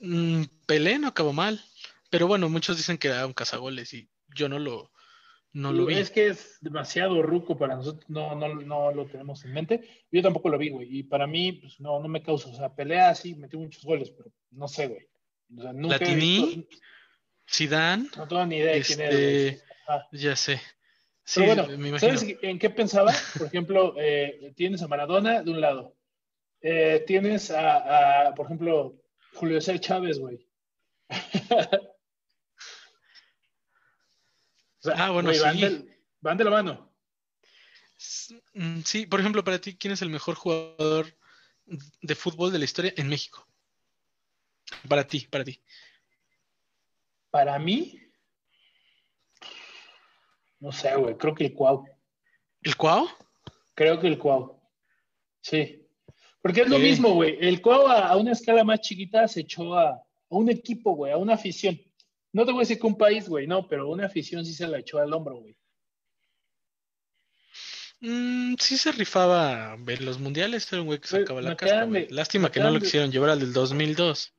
[0.00, 1.62] Mm, Pelé no acabó mal.
[2.10, 4.90] Pero bueno, muchos dicen que era un cazagoles y yo no lo,
[5.52, 5.94] no lo vi.
[5.94, 10.06] Es que es demasiado ruco para nosotros, no, no, no lo tenemos en mente.
[10.10, 10.98] Yo tampoco lo vi, güey.
[10.98, 12.50] Y para mí, pues no, no me causa.
[12.50, 15.08] O sea, pelea sí, metió muchos goles, pero no sé, güey.
[15.56, 16.68] O sea, nunca Latini,
[17.50, 18.08] Zidane.
[18.16, 19.14] No tengo ni idea de quién es.
[19.14, 19.62] Este,
[20.12, 20.60] ya sé.
[21.24, 23.12] Sí, pero bueno, ¿sabes en qué pensaba?
[23.36, 25.96] Por ejemplo, eh, tienes a Maradona de un lado.
[26.60, 28.96] Eh, tienes a, a, por ejemplo,
[29.34, 30.46] Julio César Chávez, güey.
[34.84, 35.40] ah, bueno, sí.
[36.20, 36.92] Van de, la mano.
[38.54, 41.06] Mm, sí, por ejemplo, para ti, ¿quién es el mejor jugador
[41.66, 43.46] de fútbol de la historia en México?
[44.88, 45.60] Para ti, para ti.
[47.30, 48.00] Para mí,
[50.58, 51.86] no sé, güey, creo que el Cuau.
[52.62, 53.08] ¿El Cuau?
[53.74, 54.60] Creo que el Cuau.
[55.40, 55.86] Sí.
[56.42, 57.38] Porque es lo mismo, güey.
[57.40, 61.16] El Cuau a, una escala más chiquita se echó a, a un equipo, güey, a
[61.16, 61.80] una afición.
[62.32, 64.68] No te voy a decir que un país, güey, no, pero una afición sí se
[64.68, 65.56] la echó al hombro, güey.
[68.00, 72.50] Mm, sí se rifaba ver los mundiales, era un güey que sacaba la casta, Lástima
[72.50, 74.34] que no lo quisieron llevar al del 2002.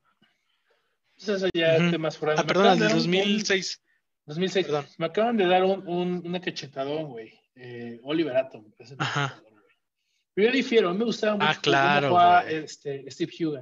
[1.16, 3.82] Pues eso ya es más Ah, perdón, al del 2006.
[4.26, 4.66] 2006.
[4.66, 4.88] Perdón.
[4.98, 7.40] Me acaban de dar un, un una cachetadón, güey.
[7.56, 8.66] Eh, Oliver Atom.
[8.98, 9.44] Ajá.
[10.34, 11.46] Pero yo difiero, me gustaba mucho.
[11.48, 12.48] Ah, claro.
[12.48, 13.62] este, Steve Huga.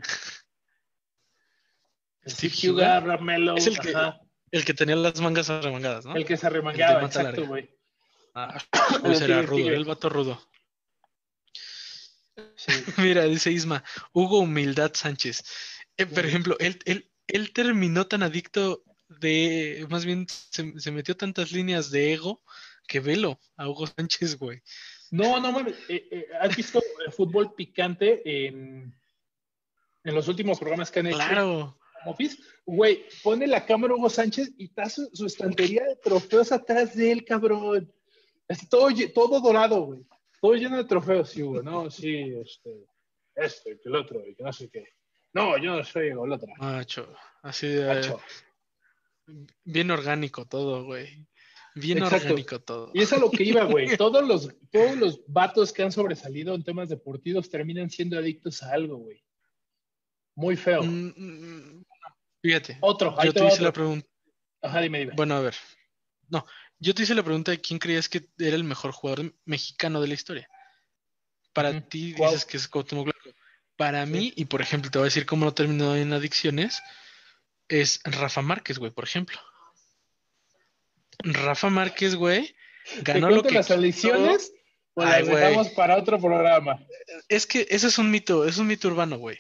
[2.30, 3.56] Steve Huga, Ramelo.
[3.56, 3.94] Es el que,
[4.52, 6.16] el que tenía las mangas arremangadas, ¿no?
[6.16, 7.70] El que se arremangaba, exacto, güey.
[8.36, 8.58] Ah,
[9.02, 10.42] pues era rudo, el vato rudo.
[12.56, 12.72] Sí.
[12.98, 15.44] Mira, dice Isma, Hugo Humildad Sánchez.
[15.98, 21.52] Eh, por ejemplo, él, él, él terminó tan adicto de, más bien se, metió tantas
[21.52, 22.44] líneas de ego
[22.88, 24.62] que velo a Hugo Sánchez, güey.
[25.12, 28.94] No, no mames, eh, eh, ¿has visto el fútbol picante en,
[30.04, 31.18] en los últimos programas que han hecho?
[31.18, 31.80] Claro.
[32.06, 37.12] Office, güey, pone la cámara Hugo Sánchez y está su, estantería de trofeos atrás de
[37.12, 37.92] él, cabrón.
[38.70, 40.02] todo, todo dorado, güey.
[40.42, 41.92] Todo lleno de trofeos, sí, güey, ¿no?
[41.92, 42.86] Sí, este.
[43.36, 44.86] esto y que el otro y que no sé qué.
[45.34, 46.54] No, yo no soy ególatra.
[46.58, 48.16] Macho, así de...
[49.64, 51.28] Bien orgánico todo, güey.
[51.76, 52.92] Bien orgánico todo.
[52.94, 53.88] Y es a lo que iba, güey.
[53.98, 58.72] Todos los, todos los vatos que han sobresalido en temas deportivos terminan siendo adictos a
[58.72, 59.24] algo, güey.
[60.36, 60.84] Muy feo.
[60.84, 61.86] Mm, mm,
[62.42, 62.78] fíjate.
[62.82, 63.16] Otro.
[63.24, 64.08] Yo te hice la pregunta.
[64.62, 65.14] Ajá, dime, dime.
[65.16, 65.56] Bueno, a ver.
[66.28, 66.46] No,
[66.80, 70.08] yo te hice la pregunta de quién creías que era el mejor jugador mexicano de
[70.08, 70.50] la historia.
[71.54, 73.38] Para ti dices que es Cuauhtémoc Blanco.
[73.76, 76.82] Para mí, y por ejemplo, te voy a decir cómo no terminó en adicciones,
[77.70, 79.40] es Rafa Márquez, güey, por ejemplo.
[81.20, 82.56] Rafa Márquez, güey,
[83.02, 84.52] ganó lo que las adicciones
[84.96, 86.86] o las dejamos para otro programa.
[87.28, 89.40] Es que ese es un mito, es un mito urbano, güey.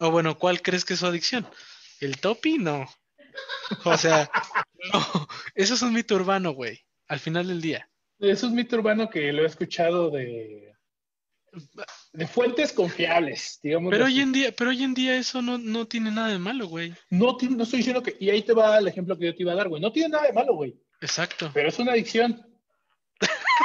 [0.00, 1.46] O bueno, ¿cuál crees que es su adicción?
[2.00, 2.58] ¿El topi?
[2.58, 2.86] No.
[3.84, 4.30] O sea,
[4.92, 7.88] no, eso es un mito urbano, güey, al final del día.
[8.18, 10.72] Es un mito urbano que lo he escuchado de,
[12.12, 13.90] de fuentes confiables, digamos.
[13.90, 16.66] Pero hoy en día, pero hoy en día eso no, no tiene nada de malo,
[16.66, 16.94] güey.
[17.10, 19.52] No, no estoy diciendo que, y ahí te va el ejemplo que yo te iba
[19.52, 19.82] a dar, güey.
[19.82, 20.80] No tiene nada de malo, güey.
[21.00, 21.50] Exacto.
[21.52, 22.46] Pero es una adicción.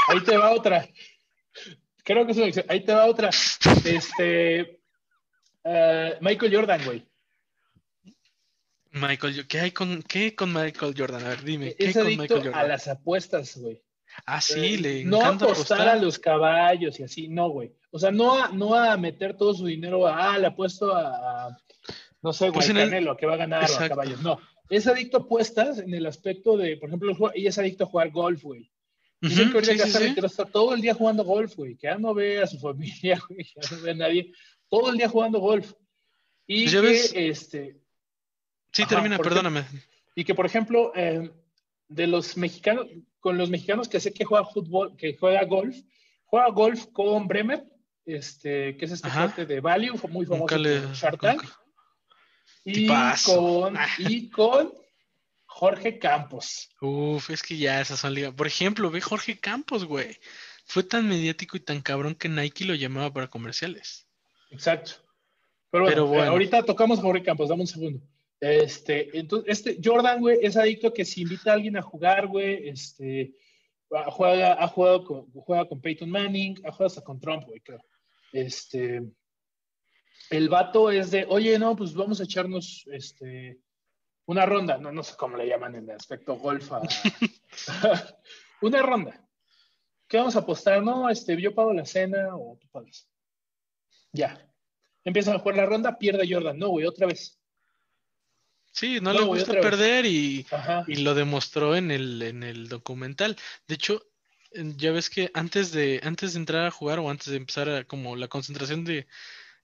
[0.10, 0.88] Ahí te va otra.
[2.04, 2.66] Creo que es una adicción.
[2.70, 3.30] Ahí te va otra.
[3.86, 4.75] Este,
[5.66, 7.06] uh, Michael Jordan, güey.
[8.92, 11.26] Michael, ¿qué hay con, qué con Michael Jordan?
[11.26, 11.76] A ver, dime.
[11.76, 12.54] ¿qué es con Michael Jordan?
[12.56, 13.82] a las apuestas, güey.
[14.26, 17.74] Ah, sí, eh, le No apostar a los caballos y así, no, güey.
[17.92, 21.58] O sea, no a, no a meter todo su dinero a, ah, le apuesto a,
[22.22, 24.22] no sé, güey, pues Canelo, que va a ganar o a caballos.
[24.22, 27.88] No, es adicto a apuestas en el aspecto de, por ejemplo, ella es adicto a
[27.88, 28.72] jugar golf, güey.
[29.22, 32.42] Uh que ahorita sí, está todo el día jugando golf, güey, que ya no ve
[32.42, 34.32] a su familia, güey, ya no ve a nadie,
[34.70, 35.74] todo el día jugando golf.
[36.48, 37.82] Y pues que, este...
[38.72, 39.66] Sí, termina, perdóname.
[40.16, 41.32] Y que, por ejemplo, eh,
[41.88, 42.88] de los mexicanos,
[43.20, 45.78] con los mexicanos que sé que juega fútbol, que juega golf,
[46.26, 47.66] juega golf con Bremer,
[48.06, 51.44] este, que es este parte de Value, muy famoso en Shark Tank.
[52.64, 53.88] Y con, ah.
[54.00, 54.74] y con
[55.46, 56.70] Jorge Campos.
[56.82, 58.34] Uf, es que ya esas son ligas.
[58.34, 60.18] Por ejemplo, ve Jorge Campos, güey.
[60.66, 64.05] Fue tan mediático y tan cabrón que Nike lo llamaba para comerciales.
[64.56, 64.92] Exacto.
[65.70, 68.02] Pero bueno, ahorita tocamos Jorge Campos, dame un segundo.
[68.40, 72.70] Este, entonces, este Jordan, güey, es adicto que si invita a alguien a jugar, güey,
[72.70, 73.36] este,
[73.90, 77.84] juega, ha jugado con, juega con Peyton Manning, ha jugado hasta con Trump, güey, creo.
[78.32, 79.04] Este,
[80.30, 83.60] el vato es de, oye, no, pues vamos a echarnos, este,
[84.28, 86.72] una ronda, no, no sé cómo le llaman en el aspecto golf,
[88.62, 89.22] una ronda.
[90.08, 90.84] ¿Qué vamos a apostar?
[90.84, 93.10] No, este, yo pago la cena o tú pagas.
[94.16, 94.50] Ya.
[95.04, 96.58] Empiezan a jugar la ronda, pierde Jordan.
[96.58, 97.38] No, güey, otra vez.
[98.72, 100.46] Sí, no, le gusta perder y,
[100.88, 103.38] lo demostró en el, en el documental.
[103.68, 104.06] De hecho,
[104.52, 108.16] ya ves que antes de, antes de entrar a jugar o antes de empezar como
[108.16, 109.08] la concentración de,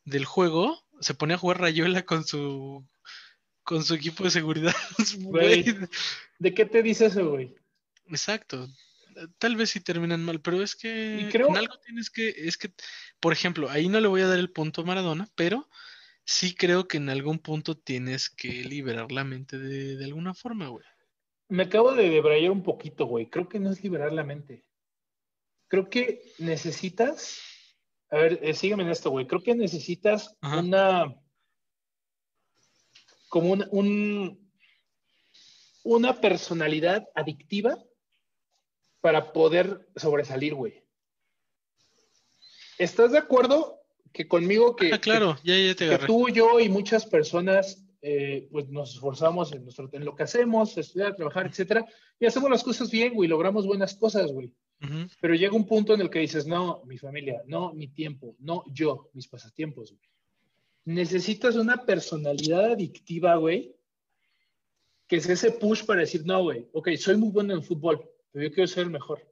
[0.05, 2.85] del juego, se ponía a jugar Rayuela con su
[3.63, 4.75] con su equipo de seguridad.
[6.39, 7.55] ¿De qué te dice eso, güey?
[8.07, 8.67] Exacto.
[9.37, 12.73] Tal vez sí terminan mal, pero es que en algo tienes que, es que,
[13.19, 15.69] por ejemplo, ahí no le voy a dar el punto a Maradona, pero
[16.23, 20.85] sí creo que en algún punto tienes que liberar la mente de, alguna forma, güey.
[21.49, 23.29] Me acabo de debrayar un poquito, güey.
[23.29, 24.65] Creo que no es liberar la mente.
[25.67, 27.41] Creo que necesitas.
[28.09, 29.27] A ver, eh, sígueme en esto, güey.
[29.27, 31.13] Creo que necesitas una.
[33.27, 34.51] Como un,
[35.83, 37.77] una personalidad adictiva
[39.01, 40.83] para poder sobresalir, güey.
[42.77, 43.81] ¿Estás de acuerdo
[44.13, 48.47] que conmigo que, ah, claro, ya, ya te que tú, yo y muchas personas eh,
[48.51, 51.85] pues nos esforzamos en, nuestro, en lo que hacemos, estudiar, trabajar, etcétera,
[52.19, 54.53] y hacemos las cosas bien, güey, logramos buenas cosas, güey.
[55.19, 58.63] Pero llega un punto en el que dices, no, mi familia, no, mi tiempo, no,
[58.73, 60.09] yo, mis pasatiempos, güey.
[60.85, 63.75] Necesitas una personalidad adictiva, güey,
[65.07, 68.47] que es ese push para decir, no, güey, ok, soy muy bueno en fútbol, pero
[68.47, 69.31] yo quiero ser el mejor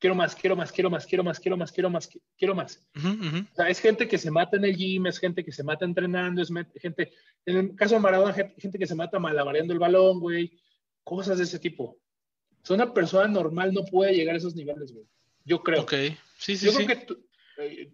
[0.00, 2.82] quiero más, quiero más, quiero más, quiero más, quiero más, quiero más, quiero más.
[2.96, 5.84] O sea, es gente que se mata en el gym, es gente que se mata
[5.84, 6.50] entrenando, es
[6.80, 7.12] gente,
[7.44, 10.58] en el caso de Maradona, gente que se mata malabareando el balón, güey,
[11.04, 11.84] cosas de ese tipo.
[11.84, 15.06] O sea, una persona normal no puede llegar a esos niveles, güey.
[15.44, 15.82] Yo creo.
[15.82, 15.92] Ok,
[16.38, 16.86] sí, sí, yo sí.
[16.86, 17.16] Creo que
[17.58, 17.92] eh,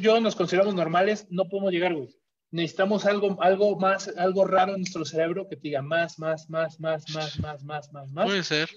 [0.00, 2.08] yo nos consideramos normales, no podemos llegar, güey.
[2.52, 6.80] Necesitamos algo, algo más, algo raro en nuestro cerebro que te diga más, más, más,
[6.80, 8.24] más, más, más, más, más, más.
[8.26, 8.68] Puede ser.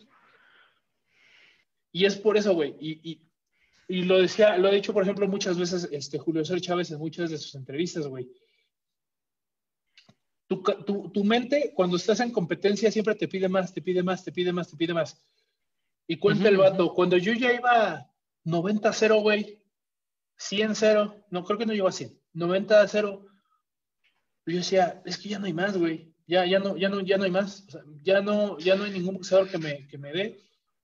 [1.93, 2.75] Y es por eso, güey.
[2.79, 3.21] Y,
[3.87, 7.29] lo decía, lo ha dicho, por ejemplo, muchas veces este, Julio César Chávez en muchas
[7.29, 8.27] de sus entrevistas, güey.
[10.47, 14.51] Tu, mente, cuando estás en competencia, siempre te pide más, te pide más, te pide
[14.51, 15.23] más, te pide más.
[16.07, 18.11] Y cuenta el vato, cuando yo ya iba
[18.45, 19.63] 90-0, güey,
[20.37, 23.25] 100-0, no creo que no llegó a 100, 90-0.
[24.45, 26.11] Yo decía, es que ya no hay más, güey.
[26.25, 27.65] Ya, ya, no, ya, no, ya no hay más.
[27.67, 30.39] O sea, ya, no, ya no hay ningún boxeador que me, que me dé.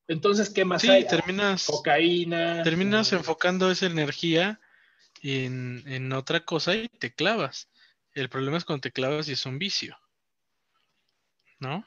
[0.10, 1.08] Entonces, ¿qué más Sí, hay?
[1.08, 2.64] terminas, Cocaína.
[2.64, 4.60] terminas eh, enfocando esa energía
[5.22, 7.70] en, en otra cosa y te clavas.
[8.14, 9.96] El problema es cuando te clavas y es un vicio.
[11.60, 11.86] ¿No?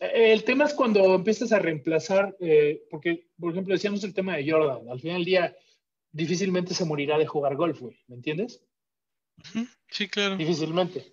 [0.00, 4.36] Eh, El tema es cuando empiezas a reemplazar, eh, porque, por ejemplo, decíamos el tema
[4.36, 4.90] de Jordan.
[4.90, 5.56] Al final del día,
[6.10, 7.96] difícilmente se morirá de jugar golf, güey.
[8.08, 8.60] ¿Me entiendes?
[9.90, 10.36] Sí, claro.
[10.36, 11.12] Difícilmente.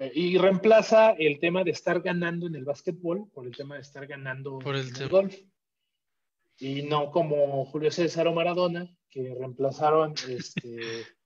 [0.00, 3.82] Eh, y reemplaza el tema de estar ganando en el básquetbol por el tema de
[3.82, 5.04] estar ganando Por el en tema.
[5.04, 5.36] el golf.
[6.58, 10.78] Y no como Julio César o Maradona, que reemplazaron este,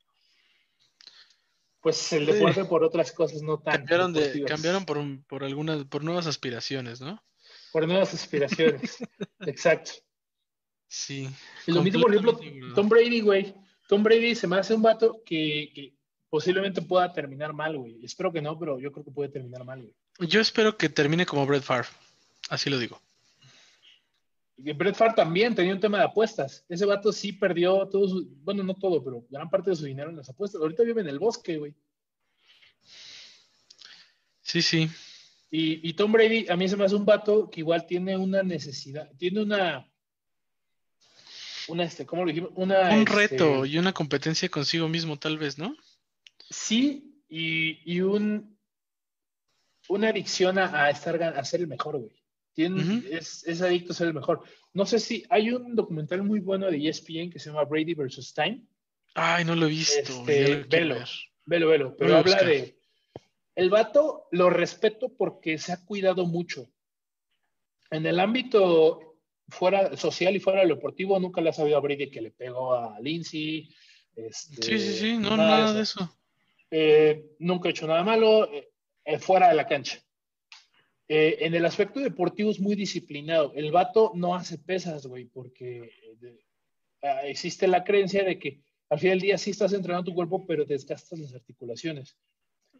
[1.80, 2.32] pues el Sí.
[2.32, 6.26] deporte por otras cosas no tan Cambiaron de, cambiaron por, un- por algunas, por nuevas
[6.26, 7.22] aspiraciones, ¿no?
[7.72, 8.98] por nuevas aspiraciones.
[9.40, 9.90] Exacto.
[10.86, 11.28] Sí.
[11.66, 12.38] Y lo mismo, por ejemplo.
[12.74, 13.52] Tom Brady, güey.
[13.88, 15.94] Tom Brady se me hace un vato que, que
[16.34, 18.04] posiblemente pueda terminar mal, güey.
[18.04, 20.28] Espero que no, pero yo creo que puede terminar mal, güey.
[20.28, 21.86] Yo espero que termine como Brett Favre.
[22.48, 23.00] Así lo digo.
[24.56, 26.64] Y Brett Favre también tenía un tema de apuestas.
[26.68, 30.10] Ese vato sí perdió todo su, bueno, no todo, pero gran parte de su dinero
[30.10, 30.60] en las apuestas.
[30.60, 31.72] Ahorita vive en el bosque, güey.
[34.42, 34.90] Sí, sí.
[35.52, 38.42] Y, y Tom Brady, a mí se me hace un vato que igual tiene una
[38.42, 39.88] necesidad, tiene una,
[41.68, 42.50] una, este, ¿cómo lo dijimos?
[42.56, 45.76] Una, Un este, reto y una competencia consigo mismo, tal vez, ¿no?
[46.50, 48.58] Sí, y, y un,
[49.88, 52.14] una adicción a, a estar, a ser el mejor, güey.
[52.52, 54.42] Tiene, es, es adicto a ser el mejor.
[54.72, 58.32] No sé si hay un documental muy bueno de ESPN que se llama Brady versus
[58.32, 58.64] Time.
[59.14, 59.98] Ay, no lo he visto.
[59.98, 61.04] Este, lo velo.
[61.46, 62.46] Velo, velo, pero habla buscar.
[62.46, 62.78] de...
[63.56, 66.68] El vato lo respeto porque se ha cuidado mucho.
[67.90, 69.16] En el ámbito
[69.48, 72.30] fuera social y fuera de lo deportivo, nunca le ha sabido a Brady que le
[72.30, 73.68] pegó a Lindsay.
[74.14, 75.18] este, Sí, sí, sí.
[75.18, 76.16] No, nada de eso.
[76.76, 78.68] Eh, nunca ha hecho nada malo eh,
[79.04, 79.98] eh, fuera de la cancha.
[81.06, 83.52] Eh, en el aspecto deportivo es muy disciplinado.
[83.54, 86.44] El vato no hace pesas, güey, porque eh, de-
[87.02, 88.60] ah, existe la creencia de que
[88.90, 92.16] al final del día sí estás entrenando tu cuerpo, pero desgastas las articulaciones.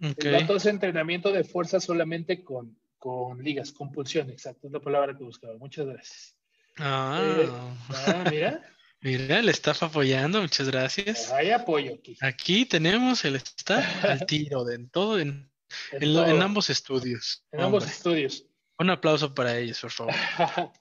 [0.03, 0.25] Ok.
[0.25, 4.81] El vato hace entrenamiento de fuerza solamente con, con ligas, con pulsión, exacto, es la
[4.81, 5.57] palabra que buscaba.
[5.59, 6.37] Muchas gracias.
[6.79, 7.49] Ah, Eh,
[7.91, 8.61] ah, mira,
[9.05, 11.31] mira, el staff apoyando, muchas gracias.
[11.31, 12.17] hay apoyo aquí.
[12.21, 15.49] Aquí tenemos el staff al tiro, de en todo, en,
[15.93, 17.45] En, ambos estudios.
[17.53, 18.47] en ambos estudios.
[18.79, 20.15] Un aplauso para ellos, por favor.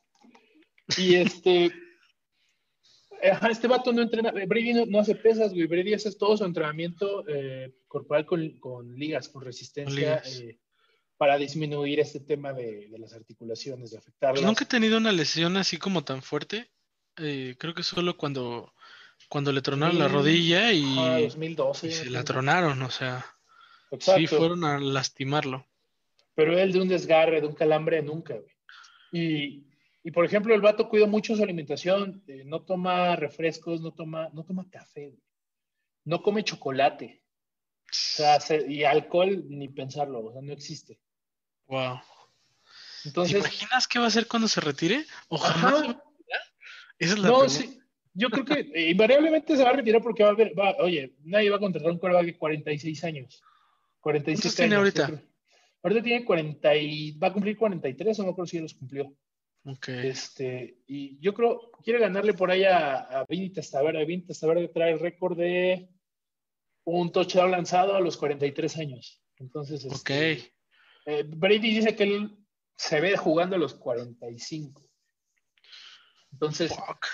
[0.97, 1.71] y este.
[3.49, 4.31] Este vato no entrena.
[4.31, 5.65] Brady no, no hace pesas, güey.
[5.67, 10.39] Brady hace todo su entrenamiento eh, corporal con, con ligas, con resistencia, ligas.
[10.41, 10.59] eh,
[11.15, 14.39] para disminuir este tema de, de las articulaciones, de afectarlas.
[14.41, 16.69] Pues nunca he tenido una lesión así como tan fuerte.
[17.17, 18.73] Eh, creo que solo cuando,
[19.29, 21.87] cuando le tronaron la rodilla y, Ajá, 2012.
[21.87, 23.25] y ya se la tronaron, o sea,
[23.91, 24.19] Exacto.
[24.19, 25.67] sí fueron a lastimarlo.
[26.35, 28.51] Pero él de un desgarre, de un calambre, nunca, güey.
[29.11, 29.63] Y,
[30.03, 34.29] y, por ejemplo, el vato cuida mucho su alimentación, eh, no toma refrescos, no toma,
[34.33, 35.21] no toma café, güey.
[36.05, 37.21] no come chocolate,
[37.85, 40.99] o sea, se- y alcohol ni pensarlo, o sea, no existe.
[41.67, 41.99] Wow.
[43.03, 45.05] ¿Te Entonces, imaginas qué va a hacer cuando se retire?
[45.29, 45.53] O Ajá.
[45.53, 46.41] jamás se va a retirar?
[46.99, 47.61] Esa es la no, pregunta.
[47.61, 47.79] sí,
[48.13, 51.15] yo creo que eh, invariablemente se va a retirar porque va a haber, va- oye,
[51.23, 53.41] nadie va a contratar un quarterback de 46 años.
[54.01, 55.05] 47 ¿Cuántos tiene años, ahorita?
[55.07, 55.33] creo.
[55.83, 59.13] Ahorita tiene 40 y va a cumplir 43, o no creo si ya los cumplió.
[59.65, 59.87] Ok.
[59.89, 64.03] Este, y yo creo, quiere ganarle por ahí a, a Vini Testaverde.
[64.05, 65.89] Vini Testaverde trae el récord de
[66.85, 69.21] un touchdown lanzado a los 43 años.
[69.37, 70.53] Entonces, este,
[71.05, 72.37] eh, Brady dice que él
[72.77, 74.82] se ve jugando a los 45.
[76.33, 77.05] Entonces, Fuck.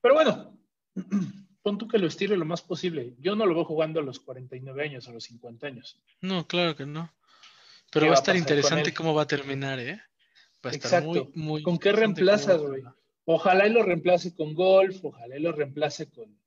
[0.00, 0.58] pero bueno,
[1.62, 3.14] pon tú que lo estire lo más posible.
[3.18, 5.98] Yo no lo veo jugando a los 49 años, a los 50 años.
[6.20, 7.12] No, claro que no.
[7.90, 10.02] Pero ¿Qué va a va a estar interesante cómo va a terminar, ¿eh?
[10.64, 11.08] Va a estar Exacto.
[11.08, 12.82] muy, muy ¿Con qué reemplazas, güey?
[13.24, 16.38] Ojalá y lo reemplace con golf, ojalá y lo reemplace con,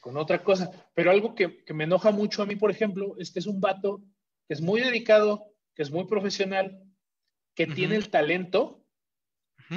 [0.00, 0.70] con otra cosa.
[0.94, 3.60] Pero algo que, que me enoja mucho a mí, por ejemplo, es que es un
[3.60, 4.02] vato
[4.46, 6.84] que es muy dedicado, que es muy profesional,
[7.54, 8.81] que tiene el talento.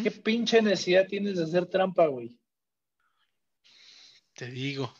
[0.03, 2.37] ¿Qué pinche necesidad tienes de hacer trampa, güey?
[4.33, 4.93] Te digo.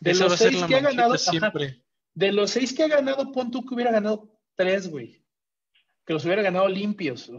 [0.00, 1.82] De Esa los va a ser seis la que ha ganado, ajá, siempre.
[2.14, 5.22] de los seis que ha ganado, pon tú que hubiera ganado tres, güey.
[6.06, 7.30] Que los hubiera ganado limpios.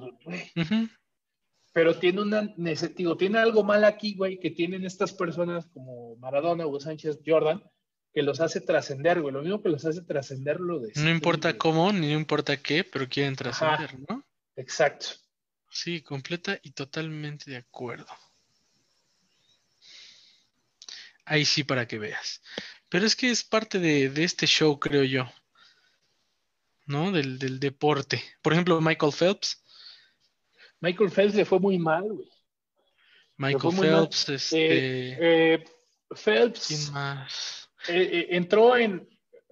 [1.74, 2.53] pero tiene una
[2.95, 7.64] digo, tiene algo mal aquí, güey, que tienen estas personas como Maradona, Hugo Sánchez, Jordan,
[8.14, 9.34] que los hace trascender, güey.
[9.34, 10.91] Lo mismo que los hace trascender lo de.
[10.95, 13.78] No importa cómo, ni no importa qué, pero quieren Ajá.
[13.78, 14.24] trascender, ¿no?
[14.55, 15.07] Exacto.
[15.70, 18.07] Sí, completa y totalmente de acuerdo.
[21.30, 22.41] ahí sí para que veas.
[22.89, 25.32] Pero es que es parte de, de este show, creo yo.
[26.88, 27.11] ¿No?
[27.11, 28.22] Del, del, deporte.
[28.41, 29.63] Por ejemplo, Michael Phelps.
[30.82, 32.28] Michael Phelps le fue muy mal, güey.
[33.38, 34.57] Michael Phelps, este...
[34.57, 35.63] Eh, eh,
[36.15, 36.67] Phelps.
[36.67, 37.70] ¿Quién más?
[37.88, 39.07] Eh, entró en.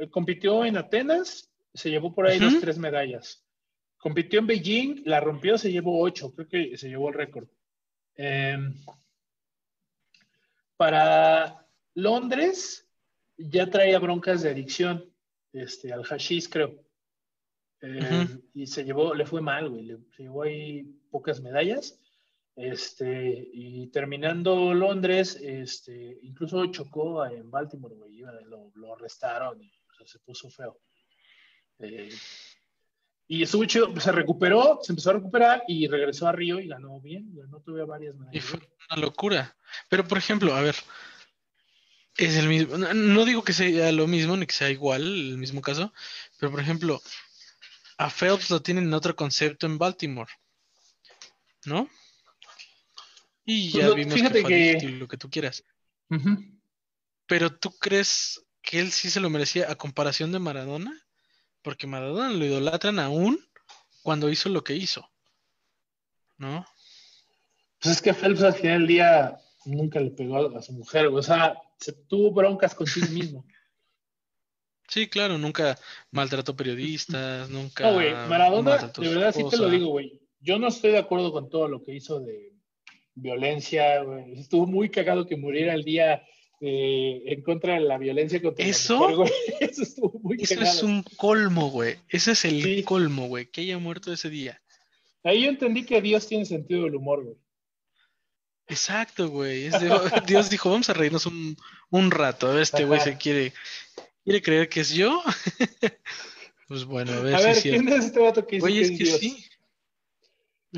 [0.10, 3.46] compitió en Atenas, se llevó por ahí dos, tres medallas.
[3.98, 7.48] Compitió en Beijing, la rompió, se llevó ocho, creo que se llevó el récord.
[8.16, 8.74] Em,
[10.76, 12.88] para Londres
[13.38, 15.12] ya traía broncas de adicción
[15.52, 16.84] este, al hashish, creo.
[17.82, 19.84] Em, y se llevó, le fue mal, güey.
[19.84, 22.00] Le, se llevó ahí pocas medallas.
[22.56, 28.18] Este, y terminando Londres, este, incluso chocó en Baltimore, güey.
[28.46, 29.72] Lo, lo arrestaron y
[30.06, 30.80] se puso feo.
[31.80, 32.10] Eh,
[33.28, 37.00] y estuvo chido, se recuperó, se empezó a recuperar y regresó a Río y ganó
[37.02, 37.34] bien.
[37.50, 38.36] No tuve varias medallas.
[38.36, 38.60] Y fue
[38.90, 39.58] una locura.
[39.90, 40.76] Pero, por ejemplo, a ver,
[42.16, 42.78] es el mismo.
[42.78, 45.94] No digo que sea lo mismo ni que sea igual, el mismo caso,
[46.40, 47.02] pero, por ejemplo,
[47.98, 50.32] a Phelps lo tienen en otro concepto en Baltimore.
[51.66, 51.90] ¿No?
[53.44, 54.90] Y pues ya vimos que, que...
[54.90, 55.66] lo que tú quieras.
[57.26, 61.07] Pero tú crees que él sí se lo merecía a comparación de Maradona?
[61.68, 63.38] Porque Maradona lo idolatran aún
[64.02, 65.06] cuando hizo lo que hizo.
[66.38, 66.66] ¿No?
[67.82, 71.22] Pues es que Phelps al final del día nunca le pegó a su mujer, o
[71.22, 73.46] sea, se tuvo broncas consigo mismo.
[74.90, 75.78] Sí, claro, nunca
[76.12, 77.84] maltrató periodistas, nunca.
[77.88, 80.22] No, güey, Maradona, de verdad sí te lo digo, güey.
[80.40, 82.54] Yo no estoy de acuerdo con todo lo que hizo de
[83.14, 84.40] violencia, güey.
[84.40, 86.24] Estuvo muy cagado que muriera el día
[86.60, 89.10] eh, en contra de la violencia contra ¿Eso?
[89.10, 89.30] la
[89.60, 91.98] Eso estuvo muy Eso es un colmo, güey.
[92.10, 93.46] Ese es el colmo, güey.
[93.46, 94.62] Que haya muerto ese día.
[95.24, 97.38] Ahí yo entendí que Dios tiene sentido del humor, güey.
[98.68, 99.70] Exacto, güey.
[100.28, 101.58] Dios dijo, vamos a reírnos un,
[101.90, 102.48] un rato.
[102.48, 103.54] A ver, este güey se quiere,
[104.24, 105.22] quiere creer que es yo.
[106.68, 109.06] pues bueno, a ver, a ver si ¿quién es, este vato que Oye, es que
[109.06, 109.46] sí.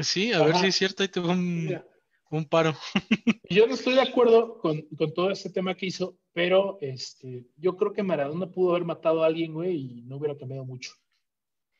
[0.01, 1.03] Sí, a ver si es cierto.
[1.03, 1.82] Ahí te va un,
[2.30, 2.75] un paro.
[3.49, 7.93] yo no estoy de acuerdo con, todo este tema que hizo, pero este, yo creo
[7.93, 10.93] que Maradona pudo haber matado a alguien, güey, y no hubiera cambiado mucho.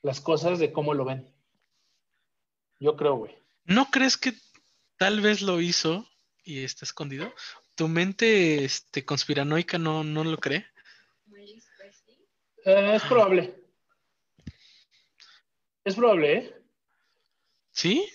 [0.02, 1.32] Las cosas de cómo lo ven.
[2.80, 3.36] Yo creo, güey.
[3.66, 4.34] ¿No crees que
[4.98, 6.08] tal vez lo hizo
[6.44, 7.32] y está escondido?
[7.76, 10.66] ¿Tu mente este, conspiranoica no, no lo cree?
[12.66, 13.56] Eh, es probable.
[15.84, 16.56] Es probable, ¿eh?
[17.72, 18.10] ¿Sí?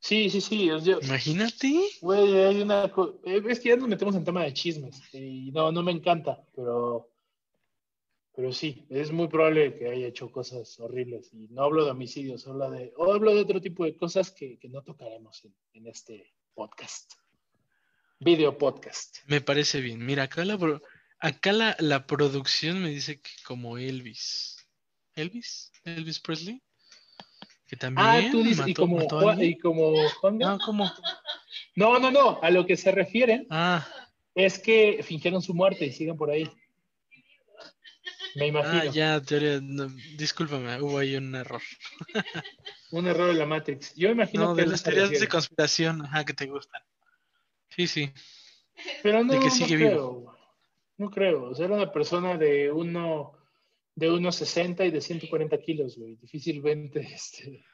[0.00, 0.70] Sí, sí, sí.
[1.02, 1.88] Imagínate.
[2.00, 2.90] Güey, hay una.
[3.24, 5.02] Eh, es que ya nos metemos en tema de chismes.
[5.12, 7.06] Y no, no me encanta, pero.
[8.34, 11.30] Pero sí, es muy probable que haya hecho cosas horribles.
[11.34, 14.82] Y no hablo de homicidios, hablo de, hablo de otro tipo de cosas que, no
[14.82, 17.12] tocaremos en, este podcast.
[18.20, 19.18] Video podcast.
[19.26, 20.04] Me parece bien.
[20.06, 20.80] Mira, acá la,
[21.18, 24.66] acá la, la producción me dice que como Elvis.
[25.14, 25.72] ¿Elvis?
[25.84, 26.62] ¿Elvis Presley?
[27.70, 29.00] Que también ah, tú dices, y como,
[29.40, 29.92] y como
[30.32, 30.92] No, ¿cómo?
[31.76, 33.86] no, no, no, a lo que se refieren ah.
[34.34, 36.50] es que fingieron su muerte y siguen por ahí.
[38.34, 38.82] Me imagino.
[38.82, 39.60] Ah, ya, teoría,
[40.16, 41.62] discúlpame, hubo ahí un error.
[42.90, 43.94] un error en la Matrix.
[43.94, 44.62] Yo imagino no, que.
[44.62, 46.82] de las teorías de conspiración, ajá, que te gustan.
[47.68, 48.12] Sí, sí.
[49.04, 50.14] Pero no, de que sigue no creo.
[50.16, 50.38] Vivo.
[50.96, 51.44] No creo.
[51.44, 53.39] O sea, era una persona de uno
[53.94, 56.16] de unos 60 y de 140 kilos, güey.
[56.16, 57.64] Difícilmente este,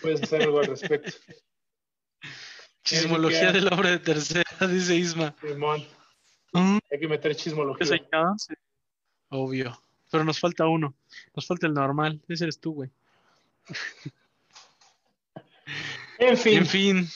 [0.00, 1.12] puedes hacer algo al respecto.
[2.84, 5.36] Chismología del hombre de tercera, dice Isma.
[5.40, 5.86] Simón.
[6.52, 6.78] ¿Mm?
[6.90, 8.00] Hay que meter chismología.
[9.28, 9.80] Obvio.
[10.10, 10.94] Pero nos falta uno.
[11.34, 12.20] Nos falta el normal.
[12.28, 12.90] Ese eres tú, güey.
[16.18, 16.58] En fin.
[16.58, 17.08] En fin.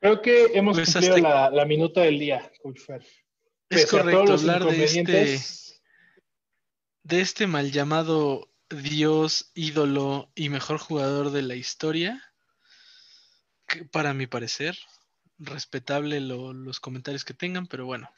[0.00, 3.04] Creo que hemos pues cumplido la, la, minuta del día, Coach Fer.
[3.68, 5.38] Es correcto hablar de este
[7.04, 12.22] de este mal llamado Dios, ídolo y mejor jugador de la historia,
[13.66, 14.78] que para mi parecer,
[15.38, 18.10] respetable los comentarios que tengan, pero bueno,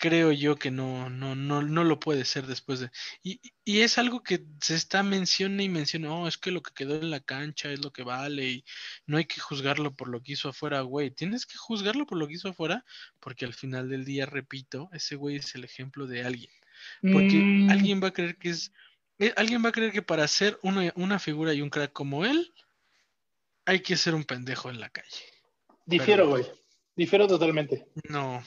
[0.00, 2.90] creo yo que no, no, no, no lo puede ser después de.
[3.22, 6.72] Y, y, es algo que se está menciona y menciona, oh, es que lo que
[6.74, 8.64] quedó en la cancha es lo que vale y
[9.06, 11.10] no hay que juzgarlo por lo que hizo afuera, güey.
[11.10, 12.84] Tienes que juzgarlo por lo que hizo afuera,
[13.20, 16.50] porque al final del día, repito, ese güey es el ejemplo de alguien.
[17.02, 17.70] Porque mm.
[17.70, 18.72] alguien va a creer que es.
[19.18, 22.24] Eh, alguien va a creer que para ser una, una, figura y un crack como
[22.24, 22.52] él,
[23.66, 25.24] hay que ser un pendejo en la calle.
[25.84, 26.44] Difiero, güey.
[26.96, 27.86] Difiero totalmente.
[28.08, 28.42] No.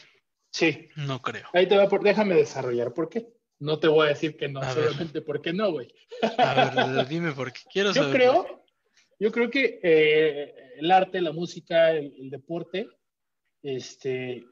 [0.51, 0.89] Sí.
[0.95, 1.47] No creo.
[1.53, 2.03] Ahí te va por.
[2.03, 2.93] Déjame desarrollar.
[2.93, 3.27] ¿Por qué?
[3.59, 5.93] No te voy a decir que no, solamente porque no, güey.
[6.37, 7.61] A ver, dime por qué.
[7.71, 8.09] Quiero saber.
[8.09, 8.65] Yo creo,
[9.19, 12.87] yo creo que eh, el arte, la música, el, el deporte,
[13.61, 14.43] este,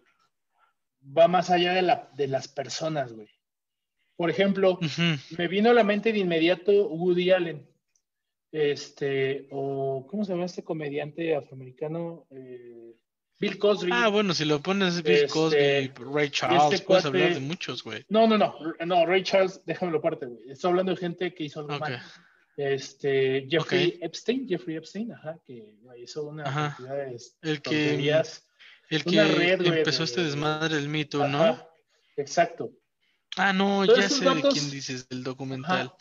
[1.06, 3.30] va más allá de, la, de las personas, güey.
[4.22, 4.78] Por ejemplo,
[5.36, 7.68] me vino a la mente de inmediato Woody Allen.
[8.52, 12.28] Este, o ¿cómo se llama este comediante afroamericano?
[12.30, 12.94] Eh,
[13.40, 13.90] Bill Cosby.
[13.92, 17.84] Ah, bueno, si lo pones Bill este, Cosby, Ray Charles, este puedes hablar de muchos,
[17.84, 18.06] güey.
[18.10, 18.54] No, no, no,
[18.86, 20.52] no, Ray Charles, déjamelo parte, güey.
[20.52, 22.00] Estoy hablando de gente que hizo algo mal.
[22.58, 25.68] Este, Jeffrey Epstein, Jeffrey Epstein, ajá, que
[25.98, 27.96] hizo una cantidad de el que,
[28.92, 31.58] el que empezó este desmadre del mito, ¿no?
[32.18, 32.72] Exacto.
[33.38, 35.94] Ah, no, ya sé de quién dices, del documental.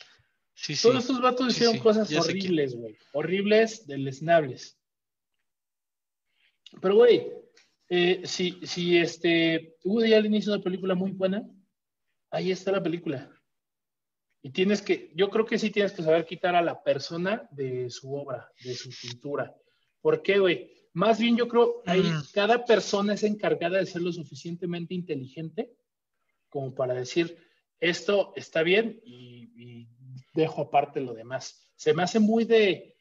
[0.54, 0.82] Sí, sí.
[0.82, 2.98] Todos estos vatos hicieron cosas horribles, güey.
[3.12, 4.78] Horribles, deleznables.
[6.80, 7.32] Pero, güey,
[7.88, 11.48] eh, si, si este, Woody Allen hizo una película muy buena,
[12.30, 13.30] ahí está la película.
[14.42, 17.90] Y tienes que, yo creo que sí tienes que saber quitar a la persona de
[17.90, 19.54] su obra, de su pintura.
[20.00, 20.70] ¿Por qué, güey?
[20.92, 22.22] Más bien yo creo que mm.
[22.32, 25.70] cada persona es encargada de ser lo suficientemente inteligente
[26.50, 27.38] como para decir,
[27.80, 29.88] esto está bien y,
[30.32, 31.68] dejo aparte lo demás.
[31.74, 32.96] Se me hace muy de,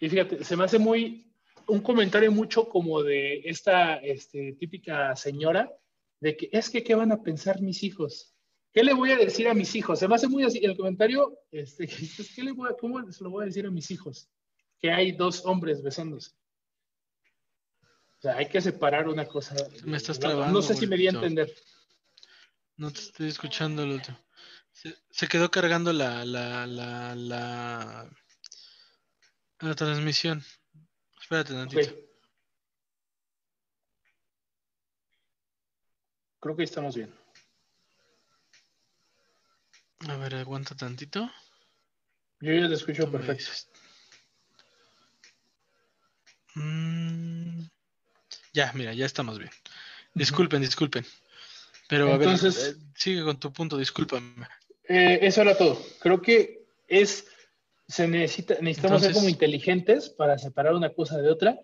[0.00, 1.30] y fíjate, se me hace muy,
[1.68, 5.70] un comentario mucho como de esta este, típica señora,
[6.20, 8.34] de que es que, ¿qué van a pensar mis hijos?
[8.72, 9.98] ¿Qué le voy a decir a mis hijos?
[9.98, 11.86] Se me hace muy así, el comentario, este,
[12.34, 14.30] ¿qué le voy a, ¿cómo se lo voy a decir a mis hijos?
[14.78, 16.32] Que hay dos hombres besándose.
[18.18, 19.54] O sea, hay que separar una cosa.
[19.84, 20.52] Me estás trabando.
[20.52, 21.52] No sé si me di a entender.
[22.76, 24.16] No te estoy escuchando, el otro.
[25.10, 28.10] Se, quedó cargando la, la, la, la,
[29.60, 30.44] la transmisión.
[31.18, 31.96] Espérate tantito.
[36.40, 37.12] Creo que estamos bien.
[40.08, 41.30] A ver, aguanta tantito.
[42.40, 43.50] Yo ya te escucho perfecto.
[46.54, 47.62] Mm,
[48.52, 49.50] ya, mira, ya estamos bien.
[50.14, 51.04] Disculpen, disculpen.
[51.88, 54.46] Pero a ver, eh, sigue con tu punto, discúlpame.
[54.88, 55.80] Eh, eso era todo.
[56.00, 57.26] Creo que es,
[57.86, 61.60] se necesita, necesitamos ser como inteligentes para separar una cosa de otra.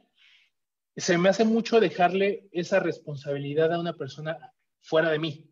[0.96, 5.48] Se me hace mucho dejarle esa responsabilidad a una persona fuera de mí.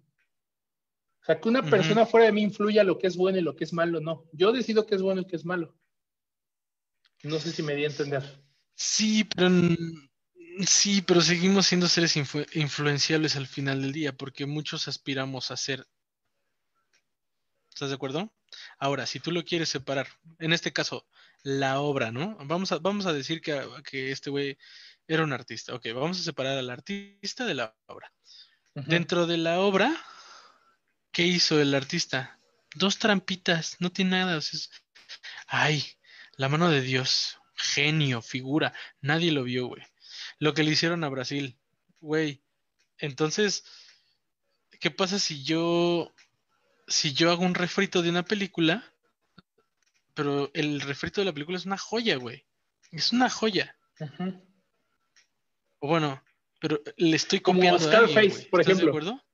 [1.23, 3.55] O sea, que una persona fuera de mí influya lo que es bueno y lo
[3.55, 4.25] que es malo, no.
[4.33, 5.77] Yo decido qué es bueno y qué es malo.
[7.23, 8.23] No sé si me di a entender.
[8.75, 9.51] Sí, pero
[10.67, 15.87] sí, pero seguimos siendo seres influenciables al final del día, porque muchos aspiramos a ser.
[17.69, 18.33] ¿Estás de acuerdo?
[18.79, 21.07] Ahora, si tú lo quieres separar, en este caso,
[21.43, 22.37] la obra, ¿no?
[22.45, 24.59] Vamos a, vamos a decir que, que este güey
[25.07, 25.75] era un artista.
[25.75, 28.13] Ok, vamos a separar al artista de la obra.
[28.75, 29.95] Dentro de la obra,
[31.13, 32.39] ¿qué hizo el artista?
[32.75, 34.41] Dos trampitas, no tiene nada.
[35.47, 35.85] Ay,
[36.37, 39.83] la mano de Dios genio, figura, nadie lo vio, güey.
[40.41, 41.57] Lo que le hicieron a Brasil,
[42.01, 42.43] güey.
[42.99, 43.63] Entonces,
[44.81, 46.13] ¿qué pasa si yo,
[46.89, 48.83] si yo hago un refrito de una película,
[50.15, 52.45] pero el refrito de la película es una joya, güey?
[52.91, 53.77] Es una joya.
[55.79, 56.23] O bueno,
[56.59, 58.87] pero le estoy copiando Como Scarface, por ejemplo.
[58.87, 59.25] de acuerdo?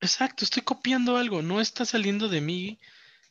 [0.00, 2.80] Exacto, estoy copiando algo, no está saliendo de mí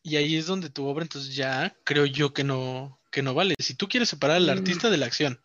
[0.01, 3.55] y ahí es donde tu obra entonces ya creo yo que no que no vale.
[3.59, 4.49] Si tú quieres separar al mm.
[4.49, 5.39] artista de la acción.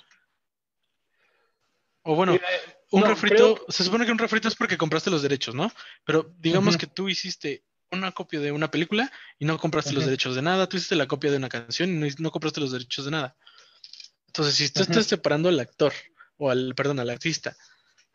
[2.02, 2.38] O bueno,
[2.90, 5.72] un refrito, se supone que un refrito es porque compraste los derechos, ¿no?
[6.04, 10.34] Pero digamos que tú hiciste una copia de una película y no compraste los derechos
[10.34, 13.12] de nada, tú hiciste la copia de una canción y no, compraste los derechos de
[13.12, 13.36] nada.
[14.26, 15.92] Entonces, si tú estás separando al actor,
[16.38, 17.56] o al, perdón, al artista,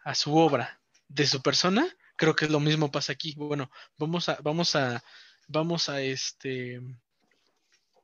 [0.03, 3.33] a su obra, de su persona, creo que lo mismo pasa aquí.
[3.37, 5.03] Bueno, vamos a, vamos a,
[5.47, 6.81] vamos a este,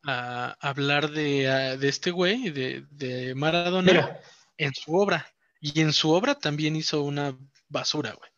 [0.05, 4.19] a hablar de, este güey, de, Maradona,
[4.57, 5.32] en su obra.
[5.65, 7.37] Y en su obra también hizo una
[7.69, 8.29] basura, güey.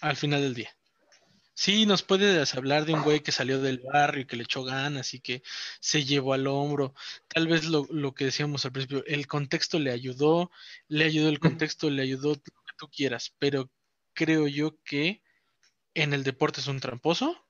[0.00, 0.76] Al final del día.
[1.54, 4.62] Sí, nos puedes hablar de un güey que salió del barrio y que le echó
[4.62, 5.42] ganas y que
[5.80, 6.94] se llevó al hombro.
[7.28, 10.50] Tal vez lo, lo que decíamos al principio, el contexto le ayudó,
[10.88, 13.70] le ayudó el contexto, le ayudó lo que tú quieras, pero
[14.12, 15.22] creo yo que
[15.94, 17.42] en el deporte es un tramposo,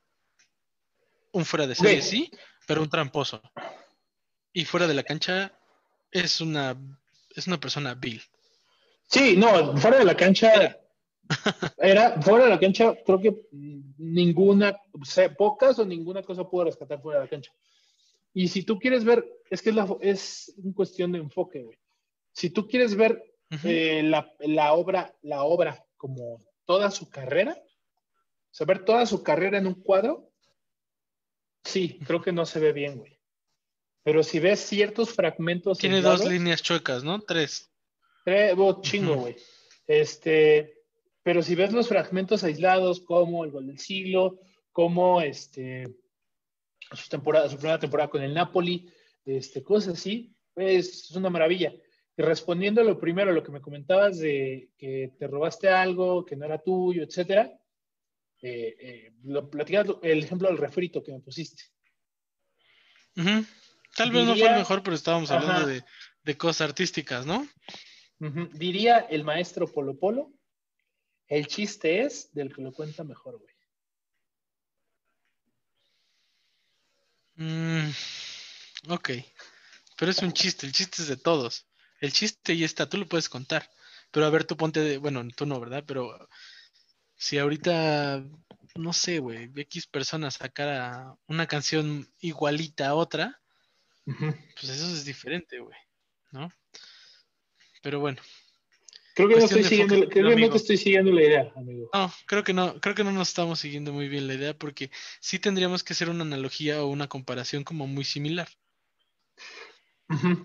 [1.33, 2.31] un fuera de serie sí,
[2.69, 3.43] pero un tramposo.
[4.53, 5.53] Y fuera de la cancha
[6.13, 6.77] es una,
[7.35, 8.23] es una persona vil.
[9.07, 10.79] Sí, no, fuera de la cancha
[11.79, 14.77] era, fuera de la cancha, creo que ninguna,
[15.37, 17.53] pocas o ninguna cosa pudo rescatar fuera de la cancha.
[18.35, 21.79] Y si tú quieres ver, es que es, la, es una cuestión de enfoque, güey.
[22.33, 23.23] Si tú quieres ver
[23.65, 27.57] eh, la, la, obra, la obra como toda su carrera,
[28.51, 30.31] saber toda su carrera en un cuadro,
[31.67, 33.19] Sí, creo que no se ve bien, güey.
[34.05, 35.79] Pero si ves ciertos fragmentos.
[35.79, 37.21] Tiene dos líneas chuecas, ¿no?
[37.21, 37.73] Tres.
[38.27, 39.37] Oh, chingo, güey.
[39.87, 40.83] Este.
[41.23, 44.39] Pero si ves los fragmentos aislados, como el gol del siglo,
[44.71, 45.85] como este,
[46.93, 48.89] su, temporada, su primera temporada con el Napoli,
[49.25, 51.73] este, cosas así, pues, es una maravilla.
[52.17, 56.37] Y respondiendo a lo primero, lo que me comentabas de que te robaste algo, que
[56.37, 57.53] no era tuyo, etcétera,
[58.43, 59.51] eh, eh, lo,
[60.03, 61.65] el ejemplo del refrito que me pusiste.
[63.15, 67.47] Tal vez no fue el mejor, pero estábamos hablando de, cosas artísticas, ¿no?
[68.19, 70.33] Diría el maestro Polo Polo,
[71.29, 73.55] el chiste es del que lo cuenta mejor, güey.
[77.39, 77.91] Mm,
[78.89, 79.11] ok,
[79.99, 81.67] pero es un chiste, el chiste es de todos.
[82.01, 83.69] El chiste y está, tú lo puedes contar.
[84.11, 85.85] Pero a ver, tú ponte de, bueno, tú no, ¿verdad?
[85.87, 86.29] Pero
[87.17, 88.25] si ahorita,
[88.77, 93.41] no sé, güey, X personas sacara una canción igualita a otra,
[94.05, 95.79] pues eso es diferente, güey,
[96.31, 96.51] ¿no?
[97.87, 98.21] Pero bueno.
[99.15, 101.89] Creo que no estoy siguiendo, creo que no te estoy siguiendo la idea, amigo.
[101.95, 104.91] No, creo que no, creo que no nos estamos siguiendo muy bien la idea porque
[105.21, 108.49] sí tendríamos que hacer una analogía o una comparación como muy similar.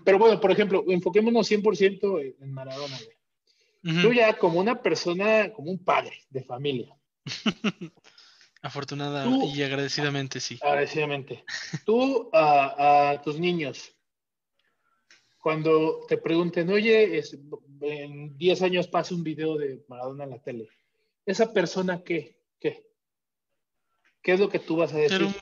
[0.04, 4.02] Pero bueno, por ejemplo, enfoquémonos 100% en Maradona, güey.
[4.02, 6.94] Tú ya como una persona, como un padre de familia.
[8.62, 10.60] Afortunada y agradecidamente, sí.
[10.62, 11.44] Agradecidamente.
[11.84, 13.92] Tú a, tus niños,
[15.42, 17.20] cuando te pregunten, oye,
[17.80, 20.68] en 10 años pasa un video de Maradona en la tele,
[21.26, 22.38] ¿esa persona qué?
[22.60, 22.86] ¿Qué?
[24.22, 25.16] ¿Qué es lo que tú vas a decir?
[25.16, 25.34] Era un,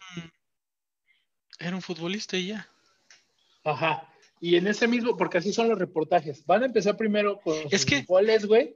[1.59, 2.67] era un futbolista y ya.
[3.63, 4.11] Ajá.
[4.41, 7.85] Y en ese mismo, porque así son los reportajes, van a empezar primero con es
[7.85, 8.75] que, goles, güey,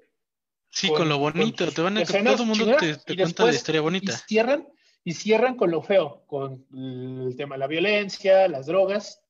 [0.68, 4.12] Sí, con, lo bonito, te van a todo el mundo te, cuenta la historia bonita.
[4.12, 4.68] Y cierran,
[5.04, 9.22] y cierran con lo feo, con el tema de la violencia, las drogas,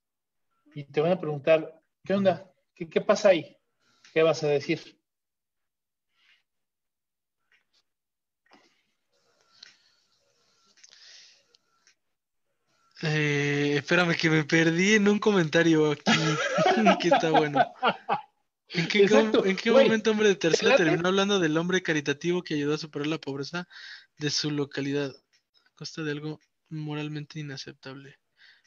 [0.74, 2.50] y te van a preguntar, ¿qué onda?
[2.74, 3.56] ¿Qué, qué pasa ahí?
[4.12, 4.80] ¿Qué vas a decir?
[13.02, 16.04] Eh, espérame que me perdí en un comentario aquí
[17.00, 17.60] que está bueno.
[18.68, 19.04] ¿En qué,
[19.44, 23.06] ¿en qué momento hombre de tercera terminó hablando del hombre caritativo que ayudó a superar
[23.06, 23.68] la pobreza
[24.18, 25.10] de su localidad?
[25.10, 26.40] A costa de algo
[26.70, 28.18] moralmente inaceptable.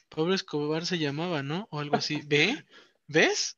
[0.09, 1.67] Pablo Escobar se llamaba, ¿no?
[1.71, 2.21] O algo así.
[2.25, 2.63] ¿Ve?
[3.07, 3.57] ¿Ves?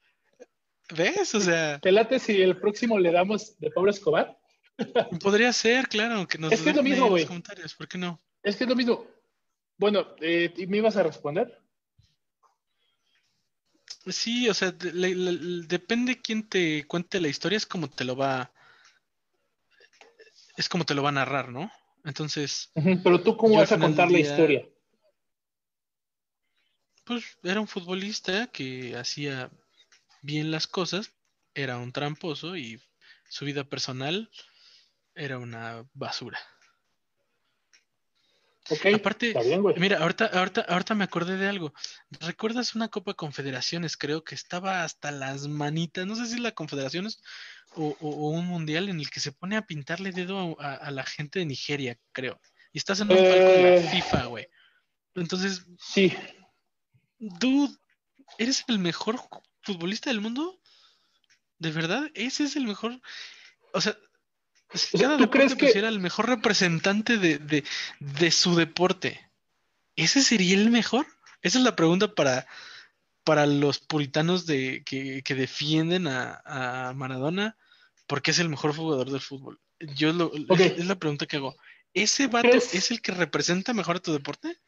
[0.96, 1.36] ¿Ves?
[1.36, 1.80] O sea.
[1.82, 4.38] Pelate si el próximo le damos de Pablo Escobar.
[5.22, 7.26] Podría ser, claro, que nos es que es lo mismo, güey.
[7.26, 8.22] comentarios, ¿por qué no?
[8.44, 9.06] Es que es lo mismo.
[9.78, 11.60] Bueno, eh, ¿me ibas a responder?
[14.08, 18.52] Sí, o sea, depende quién te cuente la historia, es como te lo va.
[20.58, 21.72] Es como te lo va a narrar, ¿no?
[22.06, 22.72] Entonces.
[23.04, 24.68] pero tú, ¿cómo vas a contar la historia?
[27.10, 29.50] Pues era un futbolista que hacía
[30.22, 31.12] bien las cosas,
[31.56, 32.80] era un tramposo y
[33.28, 34.30] su vida personal
[35.16, 36.38] era una basura.
[38.94, 39.34] Aparte,
[39.78, 41.74] mira, ahorita, ahorita, ahorita me acordé de algo.
[42.12, 43.98] ¿Recuerdas una Copa Confederaciones?
[43.98, 47.24] Creo que estaba hasta las manitas, no sé si la Confederaciones
[47.74, 51.48] o, un mundial en el que se pone a pintarle dedo a, la gente de
[51.48, 52.40] Nigeria, creo.
[52.72, 53.90] Y estás en un palco de la eh.
[53.90, 54.48] FIFA, güey.
[55.16, 56.16] Entonces, sí.
[57.20, 57.76] Dude,
[58.38, 59.20] ¿eres el mejor
[59.62, 60.60] futbolista del mundo?
[61.58, 62.10] ¿De verdad?
[62.14, 63.00] ¿Ese es el mejor?
[63.74, 63.98] O sea,
[65.18, 69.32] ¿Tú crees que era el mejor representante de, su deporte?
[69.96, 71.08] ¿Ese sería el mejor?
[71.42, 72.48] Esa es la pregunta para,
[73.24, 77.58] para los puritanos de, que, defienden a, Maradona
[78.06, 79.60] porque es el mejor jugador del fútbol.
[79.80, 81.56] Yo lo, es, la pregunta que hago.
[81.94, 84.60] ¿Ese vato es el que representa mejor a tu deporte?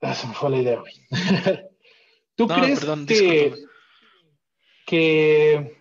[0.00, 0.94] Esa me fue la idea, güey.
[2.34, 3.54] ¿Tú crees que,
[4.86, 5.80] que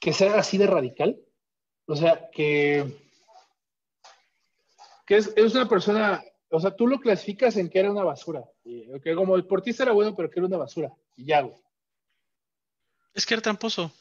[0.00, 1.20] que sea así de radical.
[1.86, 2.98] O sea, que,
[5.06, 8.42] que es, una persona, o sea, tú lo clasificas en que era una basura.
[8.64, 10.92] que como el deportista era bueno, pero que era una basura.
[11.16, 11.56] Y ya, güey.
[13.12, 13.92] Es que era tramposo.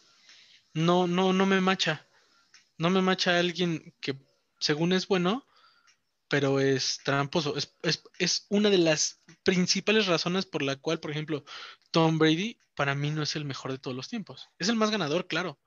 [0.73, 2.07] No, no, no me macha.
[2.77, 4.15] No me macha a alguien que
[4.59, 5.45] según es bueno,
[6.29, 7.57] pero es tramposo.
[7.57, 11.43] Es, es, es, una de las principales razones por la cual, por ejemplo,
[11.91, 14.47] Tom Brady para mí no es el mejor de todos los tiempos.
[14.59, 15.59] Es el más ganador, claro,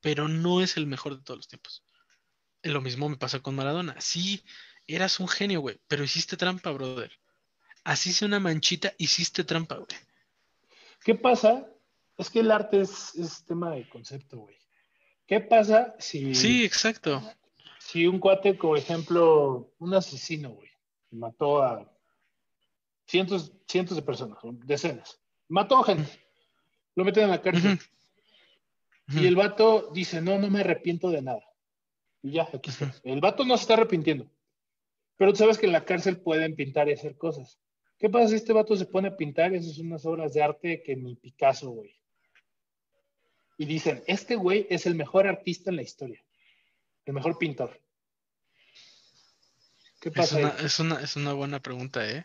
[0.00, 1.82] pero no es el mejor de todos los tiempos.
[2.62, 3.96] Lo mismo me pasa con Maradona.
[3.98, 4.44] Sí,
[4.86, 7.10] eras un genio, güey, pero hiciste trampa, brother.
[7.82, 9.88] Así sea una manchita, hiciste trampa, güey.
[11.02, 11.66] ¿Qué pasa?
[12.18, 14.56] Es que el arte es, tema de concepto, güey.
[15.26, 16.34] ¿Qué pasa si...
[16.34, 17.22] Sí, exacto.
[17.90, 20.70] Si un cuate, por ejemplo, un asesino, güey,
[21.10, 21.92] mató a
[23.04, 26.08] cientos, cientos de personas, decenas, mató a gente,
[26.94, 27.80] lo meten en la cárcel.
[29.08, 31.42] Y el vato dice, no, no me arrepiento de nada.
[32.22, 32.94] Y ya, aquí está.
[33.02, 34.30] El vato no se está arrepintiendo.
[35.16, 37.58] Pero tú sabes que en la cárcel pueden pintar y hacer cosas.
[37.98, 40.84] ¿Qué pasa si este vato se pone a pintar y hace unas obras de arte
[40.84, 41.98] que ni Picasso, güey?
[43.58, 46.24] Y dicen, este güey es el mejor artista en la historia.
[47.10, 47.76] El mejor pintor.
[50.00, 50.54] ¿Qué pasa?
[50.64, 52.24] Es una, es una, buena pregunta, ¿eh?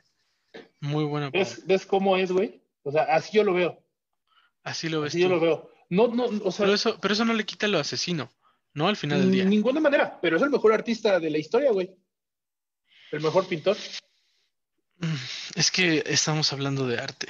[0.80, 1.64] Muy buena pregunta.
[1.66, 2.62] ¿Ves, cómo es, güey?
[2.84, 3.84] O sea, así yo lo veo.
[4.62, 5.10] Así lo ves.
[5.10, 5.72] Así yo lo veo.
[5.90, 8.32] No, no, o sea, pero, eso, pero eso no le quita lo asesino,
[8.76, 8.88] ¿no?
[8.88, 9.44] Al final del día.
[9.46, 11.92] De ninguna manera, pero es el mejor artista de la historia, güey.
[13.12, 13.78] El mejor pintor.
[15.00, 15.16] Mm,
[15.56, 17.28] es que estamos hablando de arte.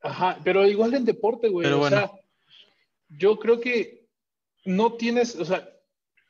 [0.00, 1.64] Ajá, pero igual en deporte, güey.
[1.64, 2.12] Pero o sea,
[3.08, 4.06] yo creo que
[4.64, 5.72] no tienes, o sea,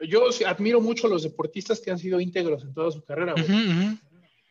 [0.01, 3.99] yo admiro mucho a los deportistas que han sido íntegros en toda su carrera, güey.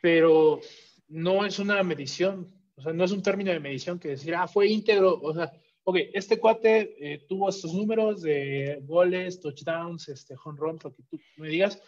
[0.01, 0.61] Pero
[1.07, 4.47] no es una medición, o sea, no es un término de medición que decir, ah,
[4.47, 5.51] fue íntegro, o sea,
[5.83, 11.03] ok, este cuate eh, tuvo estos números de goles, touchdowns, este, home runs, lo que
[11.03, 11.81] tú me digas.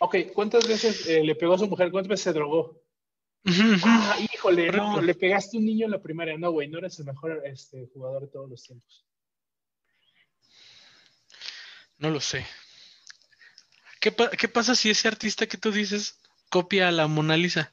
[0.00, 1.90] Ok, ¿cuántas veces eh, le pegó a su mujer?
[1.90, 2.82] ¿Cuántas veces se drogó?
[3.84, 6.36] Ah, híjole, no, le pegaste a un niño en la primaria.
[6.36, 9.06] No, güey, no eres el mejor este, jugador de todos los tiempos.
[11.98, 12.46] No lo sé.
[14.00, 14.12] ¿Qué,
[14.48, 16.18] pasa si ese artista que tú dices
[16.50, 17.72] copia a la Mona Lisa?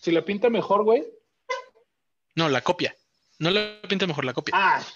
[0.00, 1.04] Si la pinta mejor, güey.
[2.34, 2.96] No, la copia.
[3.38, 4.54] No la pinta mejor, la copia.
[4.56, 4.86] Ah.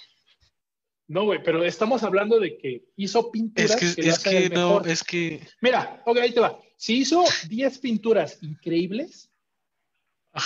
[1.06, 3.82] No, güey, pero estamos hablando de que hizo pinturas.
[3.82, 5.46] Es que, es que no, es que.
[5.60, 6.58] Mira, ok, ahí te va.
[6.76, 9.30] Si hizo 10 pinturas increíbles,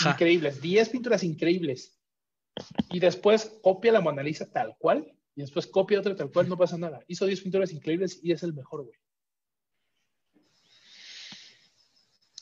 [0.04, 1.96] increíbles, 10 pinturas increíbles,
[2.90, 6.58] y después copia la Mona Lisa tal cual, y después copia otra tal cual, no
[6.58, 7.04] pasa nada.
[7.06, 8.98] Hizo 10 pinturas increíbles y es el mejor, güey.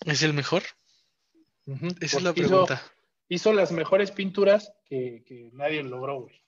[0.07, 0.63] ¿Es el mejor?
[2.01, 2.83] Esa es la pregunta.
[3.29, 6.43] Hizo, las mejores pinturas que, nadie logró, güey.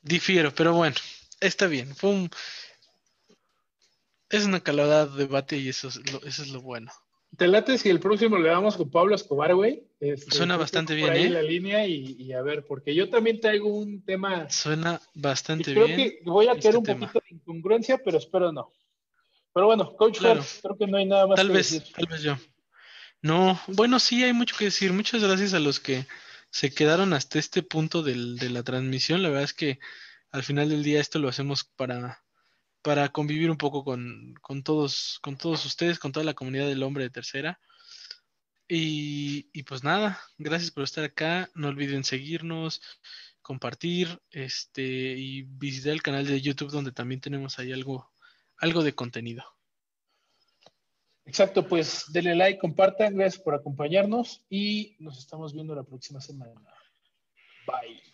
[0.00, 0.94] Difiero, pero bueno,
[1.40, 1.96] está bien.
[1.96, 2.30] Fue un...
[4.30, 6.92] Es una calada de debate y eso eso es lo bueno.
[7.36, 9.84] Te late si el próximo le damos con Pablo Escobar, güey.
[10.00, 11.30] Este, Suena bastante bien, ahí ¿eh?
[11.30, 14.48] la línea y, a ver, porque yo también traigo un tema.
[14.48, 15.84] Suena bastante bien.
[15.84, 18.72] Creo que voy a este tener un poquito de incongruencia, pero espero no.
[19.52, 21.94] Pero bueno, Coach creo que no hay nada más tal que vez, decir.
[21.94, 22.36] Tal vez yo.
[23.22, 24.92] No, bueno, sí hay mucho que decir.
[24.92, 26.06] Muchas gracias a los que
[26.50, 29.22] se quedaron hasta este punto del, de la transmisión.
[29.22, 29.78] La verdad es que
[30.30, 32.22] al final del día esto lo hacemos para
[32.86, 37.02] para convivir un poco con, todos, con todos ustedes, con toda la comunidad del hombre
[37.02, 37.58] de tercera.
[38.68, 41.50] Y, y, pues nada, gracias por estar acá.
[41.56, 42.80] No olviden seguirnos,
[43.42, 48.12] compartir, este, y visitar el canal de YouTube donde también tenemos ahí algo,
[48.56, 49.42] algo de contenido.
[51.24, 56.54] Exacto, pues denle like, compartan, gracias por acompañarnos y nos estamos viendo la próxima semana.
[57.66, 58.05] Bye.